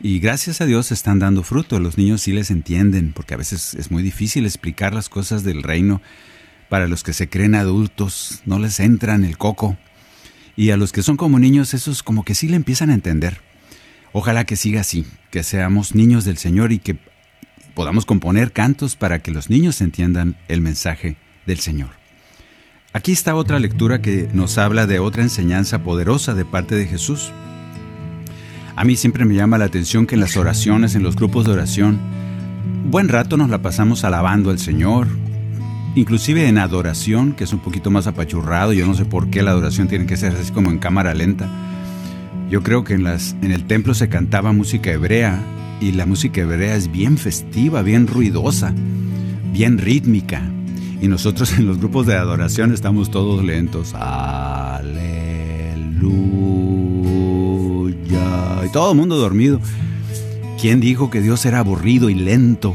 [0.01, 3.75] y gracias a Dios están dando fruto, los niños sí les entienden porque a veces
[3.75, 6.03] es muy difícil explicar las cosas del reino
[6.69, 9.79] para los que se creen adultos, no les entran el coco
[10.57, 13.41] y a los que son como niños, esos como que sí le empiezan a entender.
[14.13, 16.99] Ojalá que siga así, que seamos niños del Señor y que
[17.75, 21.91] podamos componer cantos para que los niños entiendan el mensaje del Señor.
[22.93, 27.31] Aquí está otra lectura que nos habla de otra enseñanza poderosa de parte de Jesús.
[28.75, 31.53] A mí siempre me llama la atención que en las oraciones, en los grupos de
[31.53, 32.01] oración,
[32.87, 35.07] buen rato nos la pasamos alabando al Señor,
[35.95, 39.51] inclusive en adoración, que es un poquito más apachurrado, yo no sé por qué la
[39.51, 41.49] adoración tiene que ser así como en cámara lenta.
[42.51, 45.41] Yo creo que en, las, en el templo se cantaba música hebrea
[45.81, 48.75] y la música hebrea es bien festiva, bien ruidosa,
[49.53, 50.43] bien rítmica.
[51.01, 53.95] Y nosotros en los grupos de adoración estamos todos lentos.
[53.95, 54.91] Aleluya.
[58.67, 59.61] Y todo el mundo dormido.
[60.61, 62.75] ¿Quién dijo que Dios era aburrido y lento?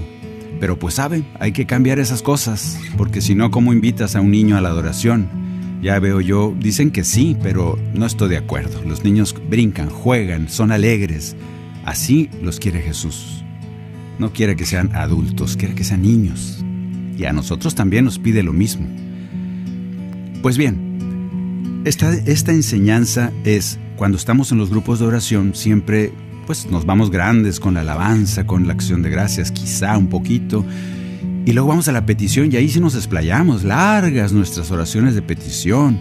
[0.59, 4.31] Pero pues sabe, hay que cambiar esas cosas, porque si no, ¿cómo invitas a un
[4.31, 5.27] niño a la adoración?
[5.81, 8.81] Ya veo yo, dicen que sí, pero no estoy de acuerdo.
[8.83, 11.35] Los niños brincan, juegan, son alegres.
[11.83, 13.43] Así los quiere Jesús.
[14.17, 16.63] No quiere que sean adultos, quiere que sean niños.
[17.17, 18.87] Y a nosotros también nos pide lo mismo.
[20.41, 26.11] Pues bien, esta, esta enseñanza es, cuando estamos en los grupos de oración, siempre
[26.45, 30.65] pues nos vamos grandes con la alabanza, con la acción de gracias, quizá un poquito.
[31.45, 35.21] Y luego vamos a la petición y ahí sí nos explayamos, largas nuestras oraciones de
[35.21, 35.99] petición.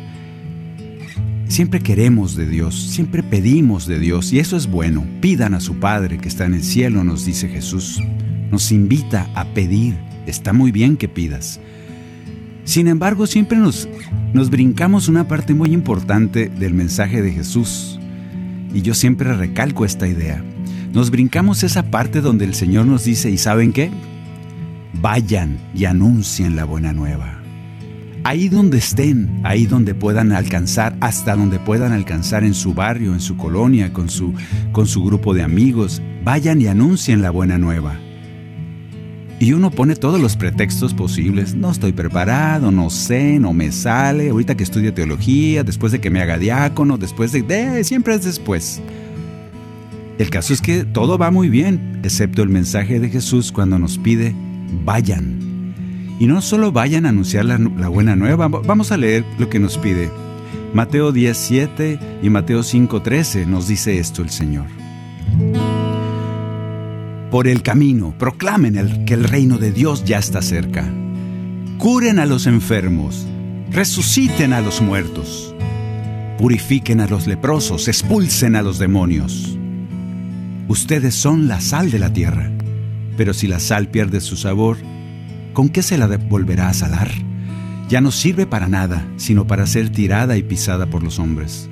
[1.49, 5.07] Siempre queremos de Dios, siempre pedimos de Dios y eso es bueno.
[5.20, 8.01] Pidan a su Padre que está en el cielo, nos dice Jesús.
[8.51, 9.97] Nos invita a pedir.
[10.26, 11.61] Está muy bien que pidas.
[12.64, 13.88] Sin embargo, siempre nos,
[14.32, 17.93] nos brincamos una parte muy importante del mensaje de Jesús
[18.74, 20.44] y yo siempre recalco esta idea.
[20.92, 23.90] Nos brincamos esa parte donde el Señor nos dice, ¿y saben qué?
[25.00, 27.40] Vayan y anuncien la buena nueva.
[28.24, 33.20] Ahí donde estén, ahí donde puedan alcanzar, hasta donde puedan alcanzar en su barrio, en
[33.20, 34.34] su colonia, con su,
[34.72, 37.98] con su grupo de amigos, vayan y anuncien la buena nueva.
[39.45, 41.55] Y uno pone todos los pretextos posibles.
[41.55, 44.30] No estoy preparado, no sé, no me sale.
[44.30, 47.42] Ahorita que estudio teología, después de que me haga diácono, después de...
[47.42, 48.80] de siempre es después.
[50.16, 53.99] El caso es que todo va muy bien, excepto el mensaje de Jesús cuando nos
[53.99, 54.34] pide,
[54.82, 55.74] vayan.
[56.18, 59.59] Y no solo vayan a anunciar la, la buena nueva, vamos a leer lo que
[59.59, 60.09] nos pide.
[60.72, 64.84] Mateo 10.7 y Mateo 5.13 nos dice esto el Señor
[67.35, 70.89] por el camino, proclamen el, que el reino de Dios ya está cerca.
[71.78, 73.26] Curen a los enfermos,
[73.72, 75.53] resuciten a los muertos,
[76.39, 79.59] purifiquen a los leprosos, expulsen a los demonios.
[80.68, 82.53] Ustedes son la sal de la tierra,
[83.16, 84.76] pero si la sal pierde su sabor,
[85.55, 87.11] ¿con qué se la volverá a salar?
[87.89, 91.68] Ya no sirve para nada, sino para ser tirada y pisada por los hombres.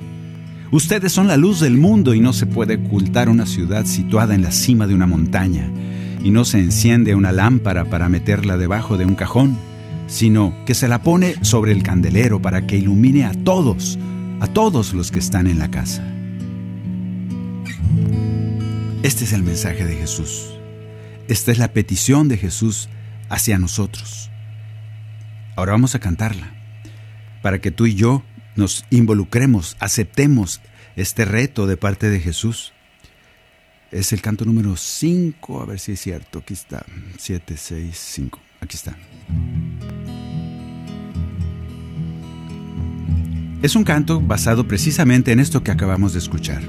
[0.71, 4.41] Ustedes son la luz del mundo y no se puede ocultar una ciudad situada en
[4.41, 5.69] la cima de una montaña.
[6.23, 9.57] Y no se enciende una lámpara para meterla debajo de un cajón,
[10.07, 13.99] sino que se la pone sobre el candelero para que ilumine a todos,
[14.39, 16.03] a todos los que están en la casa.
[19.03, 20.53] Este es el mensaje de Jesús.
[21.27, 22.89] Esta es la petición de Jesús
[23.29, 24.29] hacia nosotros.
[25.55, 26.53] Ahora vamos a cantarla,
[27.41, 28.23] para que tú y yo
[28.55, 30.61] nos involucremos, aceptemos
[30.95, 32.73] este reto de parte de Jesús.
[33.91, 36.85] Es el canto número 5, a ver si es cierto, aquí está,
[37.17, 38.97] 7, 6, 5, aquí está.
[43.61, 46.61] Es un canto basado precisamente en esto que acabamos de escuchar.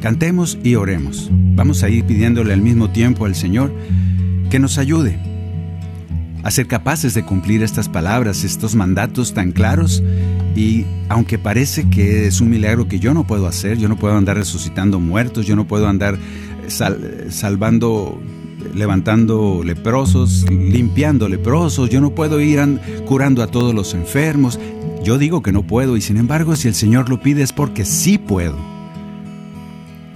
[0.00, 1.28] Cantemos y oremos.
[1.30, 3.72] Vamos a ir pidiéndole al mismo tiempo al Señor
[4.50, 5.18] que nos ayude
[6.42, 10.02] a ser capaces de cumplir estas palabras, estos mandatos tan claros
[10.54, 14.16] y aunque parece que es un milagro que yo no puedo hacer, yo no puedo
[14.16, 16.18] andar resucitando muertos, yo no puedo andar
[16.68, 18.20] salvando,
[18.74, 22.60] levantando leprosos, limpiando leprosos, yo no puedo ir
[23.06, 24.58] curando a todos los enfermos.
[25.02, 27.84] Yo digo que no puedo y sin embargo si el Señor lo pide es porque
[27.84, 28.56] sí puedo.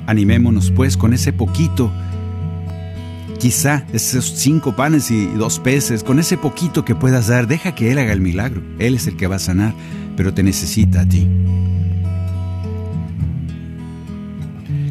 [0.07, 1.91] Animémonos pues con ese poquito
[3.39, 7.93] Quizá esos cinco panes y dos peces, con ese poquito que puedas dar, deja que
[7.93, 8.62] Él haga el milagro.
[8.78, 9.74] Él es el que va a sanar,
[10.17, 11.29] pero te necesita a ti.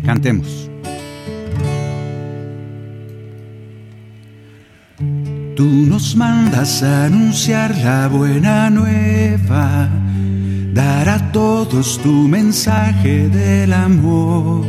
[0.06, 0.70] Cantemos.
[5.56, 9.90] Tú nos mandas a anunciar la buena nueva,
[10.74, 14.66] dar a todos tu mensaje del amor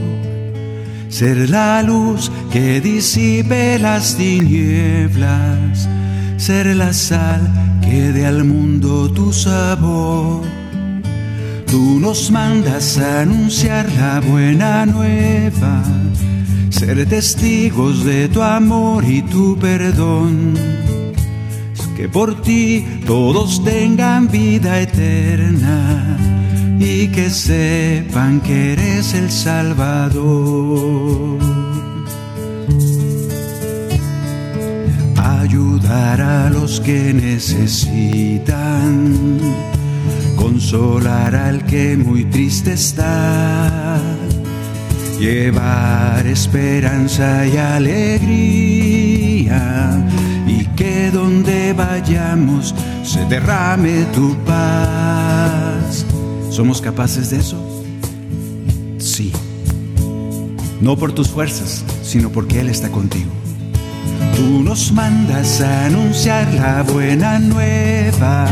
[1.16, 5.88] ser la luz que disipe las tinieblas,
[6.36, 10.42] ser la sal que dé al mundo tu sabor.
[11.66, 15.82] Tú nos mandas a anunciar la buena nueva,
[16.70, 20.54] ser testigos de tu amor y tu perdón.
[21.96, 26.18] Que por ti todos tengan vida eterna
[26.78, 30.76] y que sepan que eres el Salvador.
[35.48, 38.58] Ayudar a los que necesitan,
[40.34, 44.02] consolar al que muy triste está,
[45.20, 47.94] llevar esperanza y alegría
[50.48, 52.74] y que donde vayamos
[53.04, 56.04] se derrame tu paz
[56.50, 57.56] ¿Somos capaces de eso?
[58.98, 59.30] Sí.
[60.80, 63.30] No por tus fuerzas, sino porque Él está contigo.
[64.34, 68.46] Tú nos mandas a anunciar la buena nueva,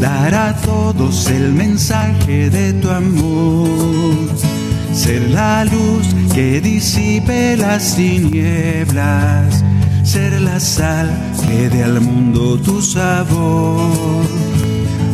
[0.00, 4.28] dar a todos el mensaje de tu amor,
[4.92, 9.64] ser la luz que disipe las tinieblas,
[10.02, 11.10] ser la sal
[11.46, 14.24] que dé al mundo tu sabor.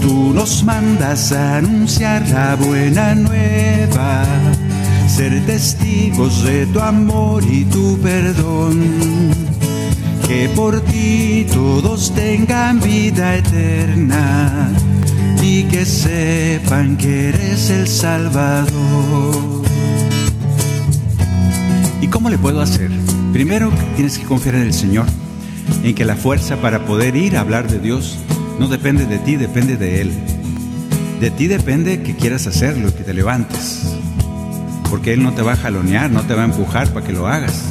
[0.03, 4.25] Tú nos mandas a anunciar la buena nueva,
[5.17, 8.83] ser testigos de tu amor y tu perdón.
[10.29, 14.71] Que por ti todos tengan vida eterna
[15.43, 19.62] y que sepan que eres el Salvador.
[22.03, 22.91] ¿Y cómo le puedo hacer?
[23.33, 25.07] Primero tienes que confiar en el Señor,
[25.83, 28.19] en que la fuerza para poder ir a hablar de Dios
[28.61, 30.12] no depende de ti, depende de Él.
[31.21, 33.95] De ti depende que quieras hacerlo, que te levantes.
[34.91, 37.26] Porque Él no te va a jalonear, no te va a empujar para que lo
[37.26, 37.62] hagas.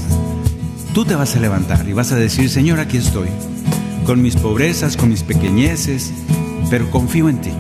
[0.93, 3.27] Tú te vas a levantar y vas a decir, Señor, aquí estoy,
[4.05, 6.13] con mis pobrezas, con mis pequeñeces,
[6.69, 7.51] pero confío en ti.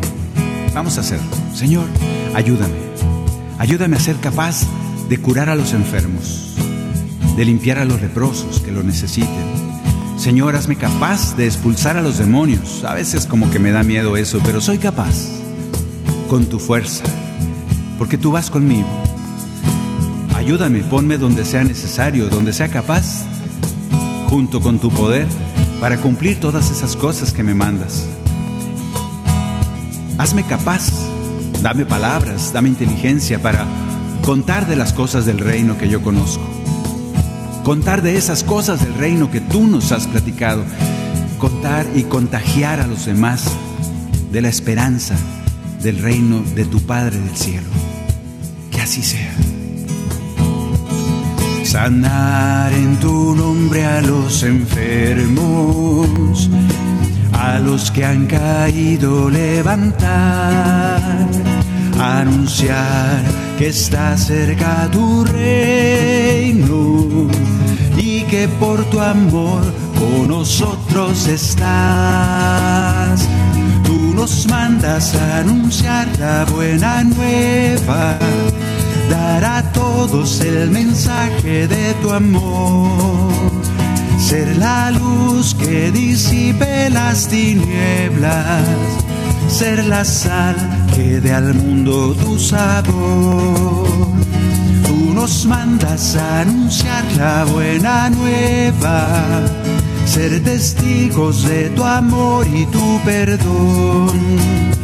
[0.73, 1.27] Vamos a hacerlo.
[1.53, 1.85] Señor,
[2.33, 2.75] ayúdame.
[3.57, 4.61] Ayúdame a ser capaz
[5.09, 6.55] de curar a los enfermos,
[7.37, 9.65] de limpiar a los leprosos que lo necesiten.
[10.17, 12.83] Señor, hazme capaz de expulsar a los demonios.
[12.83, 15.13] A veces como que me da miedo eso, pero soy capaz
[16.29, 17.03] con tu fuerza,
[17.97, 19.04] porque tú vas conmigo.
[20.45, 23.23] Ayúdame, ponme donde sea necesario, donde sea capaz,
[24.29, 25.25] junto con tu poder,
[25.81, 28.05] para cumplir todas esas cosas que me mandas.
[30.19, 30.91] Hazme capaz,
[31.63, 33.65] dame palabras, dame inteligencia para
[34.23, 36.43] contar de las cosas del reino que yo conozco.
[37.63, 40.63] Contar de esas cosas del reino que tú nos has platicado.
[41.39, 43.45] Contar y contagiar a los demás
[44.31, 45.15] de la esperanza
[45.81, 47.67] del reino de tu Padre del cielo.
[48.69, 49.33] Que así sea.
[51.75, 56.49] Sanar en tu nombre a los enfermos,
[57.33, 61.01] a los que han caído levantar,
[61.99, 63.25] anunciar
[63.57, 67.27] que está cerca tu reino
[67.97, 69.61] y que por tu amor
[69.99, 73.27] con nosotros estás.
[74.15, 78.17] Nos mandas a anunciar la buena nueva,
[79.09, 83.51] dar a todos el mensaje de tu amor,
[84.19, 88.67] ser la luz que disipe las tinieblas,
[89.47, 90.55] ser la sal
[90.95, 93.87] que dé al mundo tu sabor.
[94.85, 99.43] Tú nos mandas a anunciar la buena nueva
[100.05, 104.74] ser testigos de tu amor y tu perdón.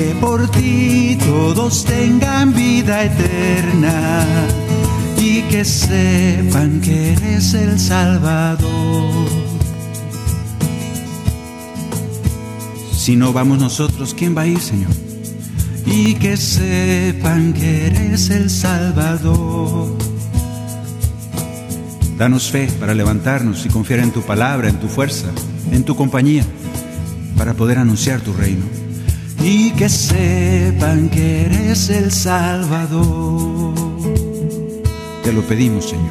[0.00, 4.24] Que por ti todos tengan vida eterna
[5.18, 9.28] y que sepan que eres el Salvador.
[12.96, 14.90] Si no vamos nosotros, ¿quién va a ir, Señor?
[15.84, 19.98] Y que sepan que eres el Salvador.
[22.16, 25.26] Danos fe para levantarnos y confiar en tu palabra, en tu fuerza,
[25.70, 26.46] en tu compañía,
[27.36, 28.89] para poder anunciar tu reino.
[29.42, 33.74] Y que sepan que eres el Salvador.
[35.24, 36.10] Te lo pedimos, Señor.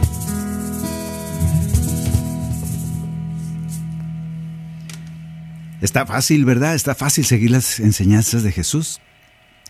[5.82, 6.76] Está fácil, ¿verdad?
[6.76, 9.00] Está fácil seguir las enseñanzas de Jesús.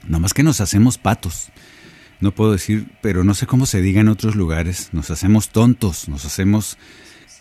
[0.03, 1.51] Nada más que nos hacemos patos
[2.21, 6.09] no puedo decir, pero no sé cómo se diga en otros lugares, nos hacemos tontos,
[6.09, 6.77] nos hacemos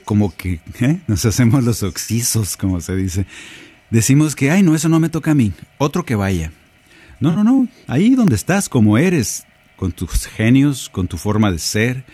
[0.05, 1.01] como que, ¿eh?
[1.07, 3.27] nos hacemos los oxisos, como se dice.
[3.91, 6.53] Decimos que, ay, no, eso no me toca a mí, otro que vaya.
[7.21, 9.45] No, no, no, ahí donde estás, como eres,
[9.77, 12.05] con tus genios, con tu forma de ser,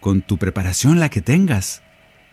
[0.00, 1.82] con tu preparación, la que tengas.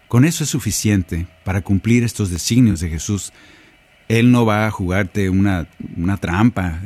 [0.07, 3.33] Con eso es suficiente para cumplir estos designios de Jesús
[4.07, 5.67] él no va a jugarte una,
[6.19, 6.81] trampa,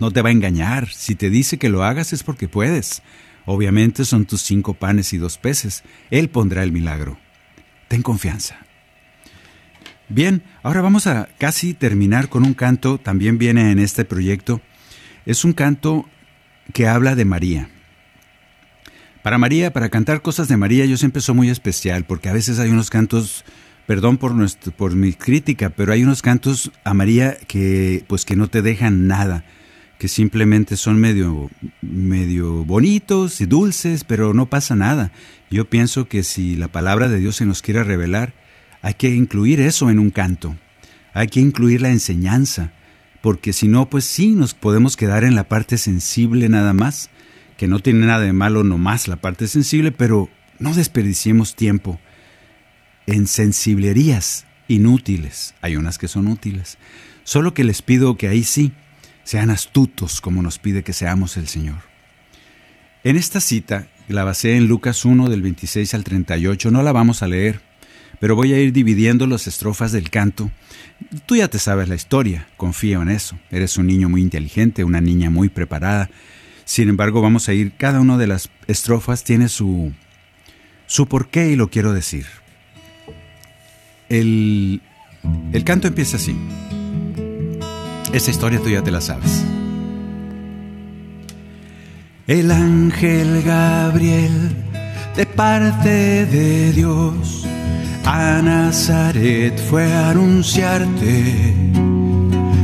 [0.00, 0.88] no te va a engañar.
[0.88, 3.02] Si te dice que lo hagas es porque puedes.
[3.44, 5.82] Obviamente son tus cinco panes y dos peces.
[6.10, 7.18] Él pondrá el milagro.
[7.88, 8.58] Ten confianza.
[10.10, 14.62] Bien, ahora vamos a casi terminar con un canto, también viene en este proyecto.
[15.26, 16.08] Es un canto
[16.72, 17.68] que habla de María.
[19.22, 22.58] Para María, para cantar cosas de María, yo siempre soy muy especial, porque a veces
[22.58, 23.44] hay unos cantos
[23.86, 28.36] perdón por, nuestro, por mi crítica, pero hay unos cantos a María que pues que
[28.36, 29.44] no te dejan nada,
[29.98, 31.50] que simplemente son medio,
[31.82, 35.12] medio bonitos y dulces, pero no pasa nada.
[35.50, 38.34] Yo pienso que si la palabra de Dios se nos quiere revelar,
[38.82, 40.56] hay que incluir eso en un canto,
[41.12, 42.72] hay que incluir la enseñanza,
[43.20, 47.10] porque si no, pues sí, nos podemos quedar en la parte sensible nada más,
[47.56, 51.98] que no tiene nada de malo nomás la parte sensible, pero no desperdiciemos tiempo
[53.06, 55.54] en sensiblerías inútiles.
[55.60, 56.78] Hay unas que son útiles.
[57.24, 58.72] Solo que les pido que ahí sí
[59.24, 61.80] sean astutos como nos pide que seamos el Señor.
[63.04, 67.22] En esta cita, la basé en Lucas 1 del 26 al 38, no la vamos
[67.22, 67.60] a leer,
[68.20, 70.50] pero voy a ir dividiendo las estrofas del canto.
[71.26, 73.38] Tú ya te sabes la historia, confío en eso.
[73.50, 76.10] Eres un niño muy inteligente, una niña muy preparada.
[76.64, 79.92] Sin embargo, vamos a ir, cada una de las estrofas tiene su,
[80.86, 82.26] su porqué y lo quiero decir.
[84.08, 84.80] El,
[85.64, 86.36] canto empieza así.
[88.12, 89.44] Esa historia tú ya te la sabes.
[92.26, 94.56] El ángel Gabriel,
[95.16, 97.46] de parte de Dios,
[98.10, 101.54] a Nazaret fue a anunciarte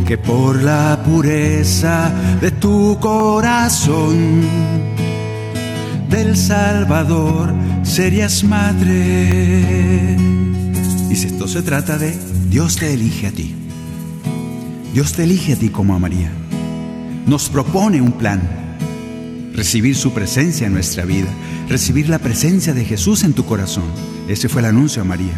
[0.07, 4.41] que por la pureza de tu corazón
[6.09, 10.17] del Salvador serías madre.
[11.11, 12.17] Y si esto se trata de
[12.49, 13.55] Dios te elige a ti.
[14.95, 16.31] Dios te elige a ti como a María.
[17.27, 18.64] Nos propone un plan.
[19.55, 21.29] Recibir su presencia en nuestra vida.
[21.69, 23.85] Recibir la presencia de Jesús en tu corazón.
[24.29, 25.35] Ese fue el anuncio a María.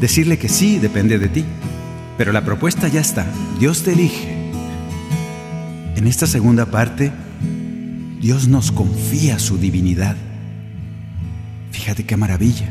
[0.00, 1.44] Decirle que sí depende de ti.
[2.18, 3.24] Pero la propuesta ya está.
[3.60, 4.50] Dios te elige.
[5.94, 7.12] En esta segunda parte,
[8.20, 10.16] Dios nos confía su divinidad.
[11.70, 12.68] Fíjate qué maravilla.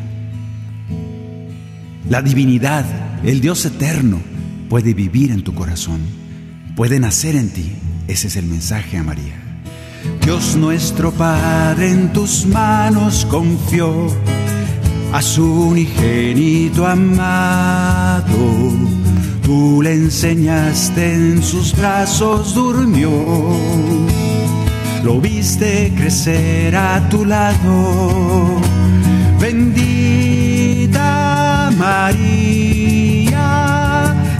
[2.10, 2.86] La divinidad,
[3.24, 4.20] el Dios eterno,
[4.70, 6.02] puede vivir en tu corazón,
[6.76, 7.72] puede nacer en ti.
[8.10, 9.51] Ese es el mensaje a María.
[10.22, 14.08] Dios nuestro Padre en tus manos confió
[15.14, 18.72] a su unigénito amado.
[19.43, 23.10] Tú le enseñaste en sus brazos durmió
[25.04, 28.62] lo viste crecer a tu lado.
[29.39, 30.91] Bendita
[31.78, 33.36] María,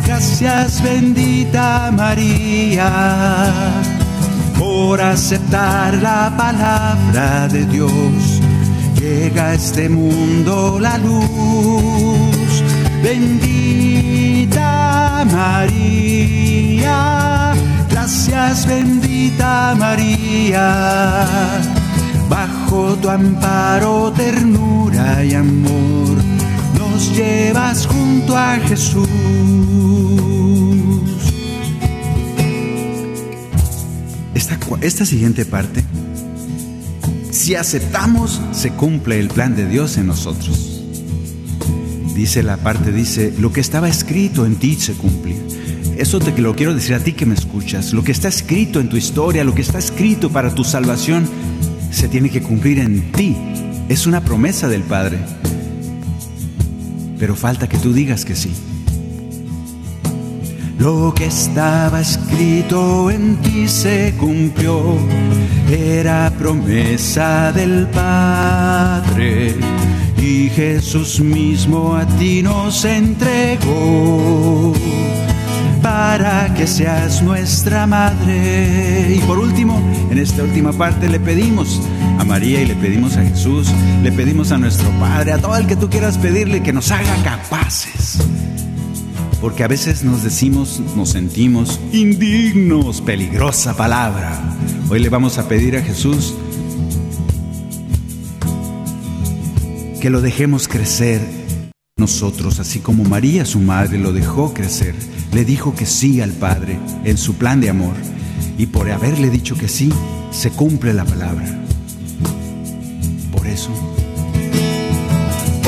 [0.06, 2.92] gracias bendita María,
[4.62, 7.92] por aceptar la palabra de Dios.
[9.00, 12.64] Llega a este mundo la luz.
[13.04, 14.70] Bendita
[15.32, 16.12] María
[18.02, 21.24] Gracias bendita María,
[22.28, 26.18] bajo tu amparo, ternura y amor,
[26.78, 29.08] nos llevas junto a Jesús.
[34.80, 35.84] Esta, siguiente parte,
[37.32, 40.84] si aceptamos, se cumple el plan de Dios en nosotros.
[42.16, 45.52] Dice la parte, dice, lo que estaba escrito en ti se cumplió
[46.02, 47.94] eso te lo quiero decir a ti que me escuchas.
[47.94, 51.30] Lo que está escrito en tu historia, lo que está escrito para tu salvación,
[51.92, 53.38] se tiene que cumplir en ti.
[53.88, 55.20] Es una promesa del Padre.
[57.20, 58.52] Pero falta que tú digas que sí.
[60.82, 64.98] Lo que estaba escrito en ti se cumplió,
[65.70, 69.54] era promesa del Padre
[70.18, 74.74] y Jesús mismo a ti nos entregó
[75.84, 79.18] para que seas nuestra madre.
[79.18, 79.80] Y por último,
[80.10, 81.80] en esta última parte le pedimos
[82.18, 83.68] a María y le pedimos a Jesús,
[84.02, 87.16] le pedimos a nuestro Padre, a todo el que tú quieras pedirle que nos haga
[87.24, 88.18] capaces.
[89.42, 94.40] Porque a veces nos decimos, nos sentimos indignos, peligrosa palabra.
[94.90, 96.36] Hoy le vamos a pedir a Jesús
[100.00, 101.22] que lo dejemos crecer
[101.98, 104.96] nosotros, así como María, su madre, lo dejó crecer
[105.32, 107.96] le dijo que sí al Padre en su plan de amor
[108.58, 109.92] y por haberle dicho que sí,
[110.32, 111.46] se cumple la palabra.
[113.32, 113.70] Por eso,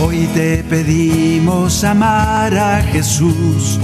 [0.03, 3.79] hoy te pedimos amar a Jesús,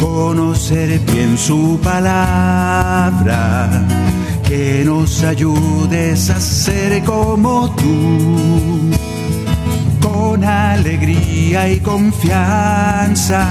[0.00, 3.68] conocer bien su palabra,
[4.46, 8.90] que nos ayudes a ser como tú
[10.00, 13.44] con alegría y confianza.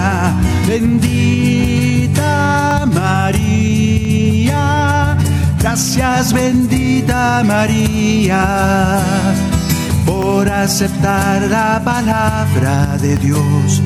[0.67, 2.33] Bendita
[2.93, 4.55] María,
[5.59, 8.95] gracias bendita María,
[10.05, 13.81] por aceptar la palabra de Dios.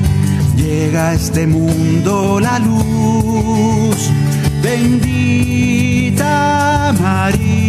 [0.56, 4.10] Llega a este mundo la luz.
[4.62, 6.24] Bendita
[7.00, 7.68] María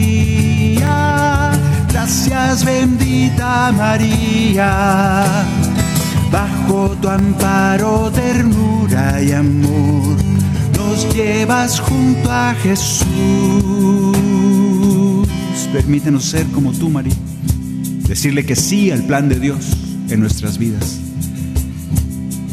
[2.10, 5.46] Gracias bendita María,
[6.32, 10.18] bajo tu amparo, ternura y amor,
[10.76, 13.06] nos llevas junto a Jesús.
[15.72, 17.14] Permítenos ser como tú, María,
[18.10, 19.66] decirle que sí al plan de Dios
[20.10, 21.00] en nuestras vidas.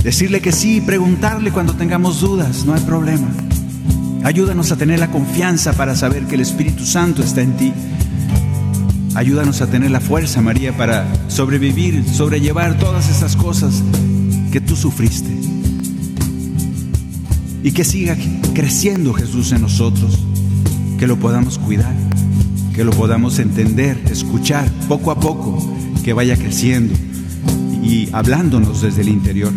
[0.05, 3.27] Decirle que sí, preguntarle cuando tengamos dudas, no hay problema.
[4.23, 7.73] Ayúdanos a tener la confianza para saber que el Espíritu Santo está en ti
[9.17, 13.83] Ayúdanos a tener la fuerza, María, para sobrevivir, sobrellevar todas esas cosas
[14.53, 15.31] que tú sufriste.
[17.63, 18.15] Y que siga
[18.53, 20.19] creciendo Jesús en nosotros,
[20.99, 21.95] que lo podamos cuidar,
[22.77, 25.59] que lo podamos entender, escuchar poco a poco,
[26.05, 26.93] que vaya creciendo
[27.83, 29.51] y hablándonos desde el interior.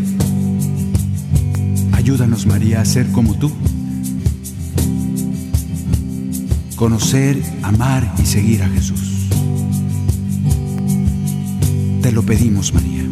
[1.91, 3.51] Ayúdanos, María, a ser como tú.
[6.77, 9.27] Conocer, amar y seguir a Jesús.
[12.01, 13.08] Te lo pedimos, María.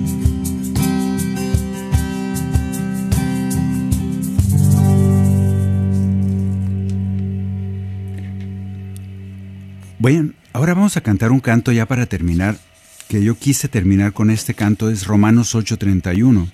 [10.00, 12.60] Bueno, ahora vamos a cantar un canto ya para terminar,
[13.08, 16.52] que yo quise terminar con este canto, es Romanos 8:31.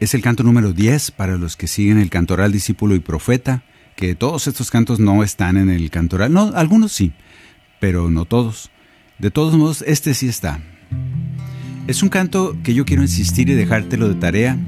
[0.00, 3.62] Es el canto número 10 para los que siguen el cantoral discípulo y profeta,
[3.94, 7.12] que todos estos cantos no están en el cantoral, no, algunos sí,
[7.78, 8.72] pero no todos.
[9.20, 10.60] De todos modos, este sí está.
[11.86, 14.58] Es un canto que yo quiero insistir y dejártelo de tarea.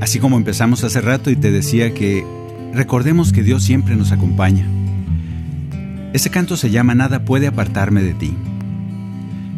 [0.00, 2.24] Así como empezamos hace rato y te decía que
[2.72, 4.66] recordemos que Dios siempre nos acompaña.
[6.12, 8.34] Ese canto se llama Nada puede apartarme de ti.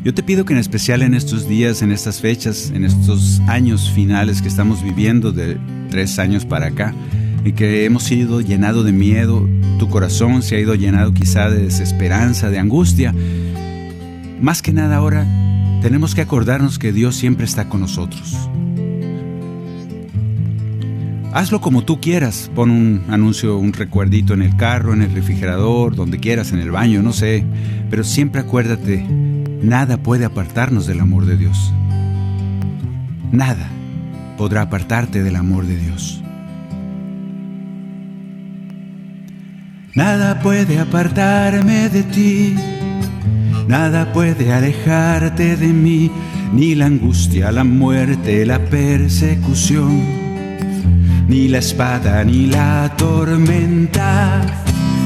[0.03, 3.91] Yo te pido que en especial en estos días, en estas fechas, en estos años
[3.91, 5.59] finales que estamos viviendo de
[5.91, 6.95] tres años para acá,
[7.45, 9.49] y que hemos sido llenado de miedo,
[9.79, 13.15] tu corazón se ha ido llenado quizá de desesperanza, de angustia,
[14.41, 15.27] más que nada ahora
[15.83, 18.51] tenemos que acordarnos que Dios siempre está con nosotros.
[21.33, 25.95] Hazlo como tú quieras, pon un anuncio, un recuerdito en el carro, en el refrigerador,
[25.95, 27.45] donde quieras, en el baño, no sé,
[27.89, 29.07] pero siempre acuérdate,
[29.63, 31.73] nada puede apartarnos del amor de Dios.
[33.31, 33.71] Nada
[34.37, 36.21] podrá apartarte del amor de Dios.
[39.95, 42.57] Nada puede apartarme de ti.
[43.69, 46.11] Nada puede alejarte de mí,
[46.53, 50.20] ni la angustia, la muerte, la persecución,
[51.31, 54.43] ni la espada, ni la tormenta.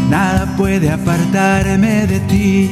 [0.08, 2.70] Nada puede apartarme de ti.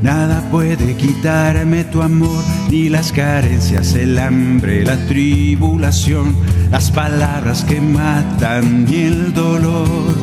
[0.00, 6.36] Nada puede quitarme tu amor, ni las carencias, el hambre, la tribulación,
[6.70, 10.14] las palabras que matan, ni el dolor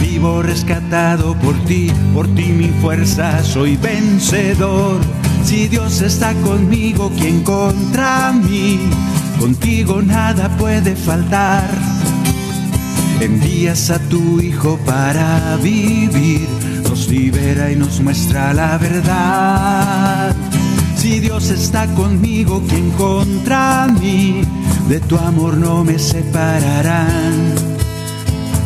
[0.00, 5.00] vivo rescatado por ti, por ti mi fuerza, soy vencedor.
[5.44, 8.80] Si Dios está conmigo, ¿quién contra mí?
[9.38, 11.70] Contigo nada puede faltar.
[13.20, 16.46] Envías a tu Hijo para vivir,
[16.82, 20.34] nos libera y nos muestra la verdad.
[20.96, 24.42] Si Dios está conmigo, ¿quién contra mí?
[24.88, 27.54] De tu amor no me separarán.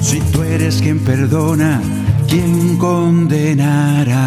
[0.01, 1.81] Si tú eres quien perdona,
[2.29, 4.27] ¿quién condenará?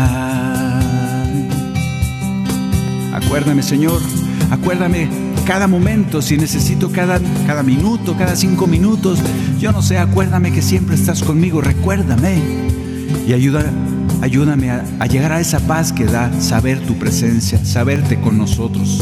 [3.13, 3.99] Acuérdame, Señor,
[4.51, 9.19] acuérdame cada momento, si necesito cada, cada minuto, cada cinco minutos,
[9.59, 12.41] yo no sé, acuérdame que siempre estás conmigo, recuérdame
[13.27, 13.63] y ayuda,
[14.21, 19.01] ayúdame a, a llegar a esa paz que da saber tu presencia, saberte con nosotros.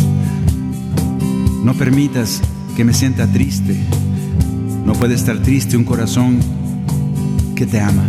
[1.64, 2.42] No permitas
[2.76, 3.78] que me sienta triste.
[4.86, 6.40] No puede estar triste un corazón
[7.56, 8.04] que te ama.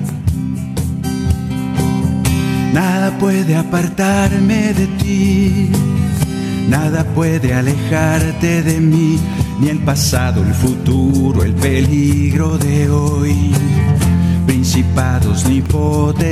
[2.72, 5.70] Nada puede apartarme de ti,
[6.69, 9.19] nada puede alejarte de mí,
[9.61, 13.53] ni el pasado, el futuro, el peligro de hoy.
[14.47, 16.23] Principados ni potestades,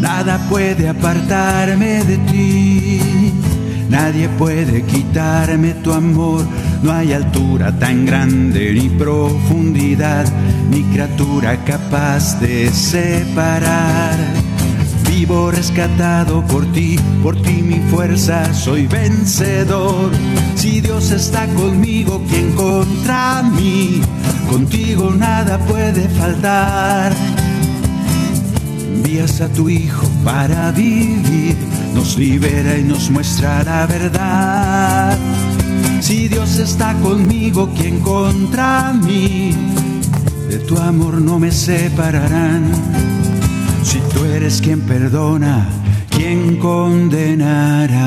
[0.00, 3.00] nada puede apartarme de ti.
[3.88, 6.44] Nadie puede quitarme tu amor,
[6.82, 10.24] no hay altura tan grande ni profundidad
[10.70, 14.43] ni criatura capaz de separar.
[15.16, 20.10] Vivo rescatado por ti, por ti mi fuerza, soy vencedor.
[20.56, 24.00] Si Dios está conmigo, ¿quién contra mí?
[24.50, 27.12] Contigo nada puede faltar.
[28.92, 31.56] Envías a tu Hijo para vivir,
[31.94, 35.16] nos libera y nos muestra la verdad.
[36.00, 39.54] Si Dios está conmigo, ¿quién contra mí?
[40.48, 43.13] de tu amor no me separarán.
[43.84, 45.68] Si tú eres quien perdona,
[46.08, 47.98] ¿quién condenará?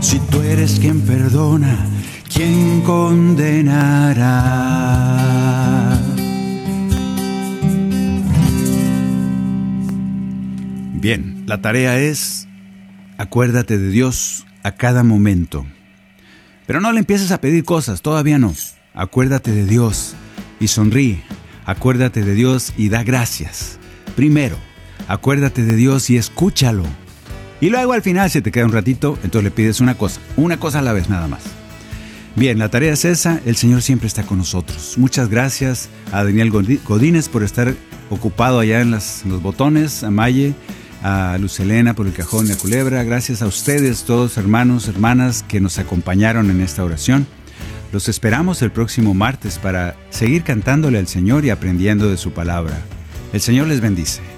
[0.00, 1.76] Si tú eres quien perdona,
[2.34, 4.32] ¿quién condenará?
[10.94, 12.48] Bien, la tarea es,
[13.18, 15.66] acuérdate de Dios a cada momento.
[16.66, 18.54] Pero no le empieces a pedir cosas, todavía no.
[18.94, 20.16] Acuérdate de Dios
[20.58, 21.35] y sonríe.
[21.66, 23.78] Acuérdate de Dios y da gracias.
[24.14, 24.56] Primero,
[25.08, 26.84] acuérdate de Dios y escúchalo.
[27.60, 30.58] Y luego al final, si te queda un ratito, entonces le pides una cosa, una
[30.58, 31.42] cosa a la vez nada más.
[32.36, 34.94] Bien, la tarea es esa, el Señor siempre está con nosotros.
[34.98, 37.74] Muchas gracias a Daniel Godínez por estar
[38.10, 40.54] ocupado allá en, los botones, a Maye,
[41.02, 43.02] a Lucelena por el cajón de culebra.
[43.04, 47.26] Gracias a ustedes, todos hermanos, hermanas que nos acompañaron en esta oración.
[47.92, 52.76] Los esperamos el próximo martes para seguir cantándole al Señor y aprendiendo de su palabra.
[53.32, 54.35] El Señor les bendice.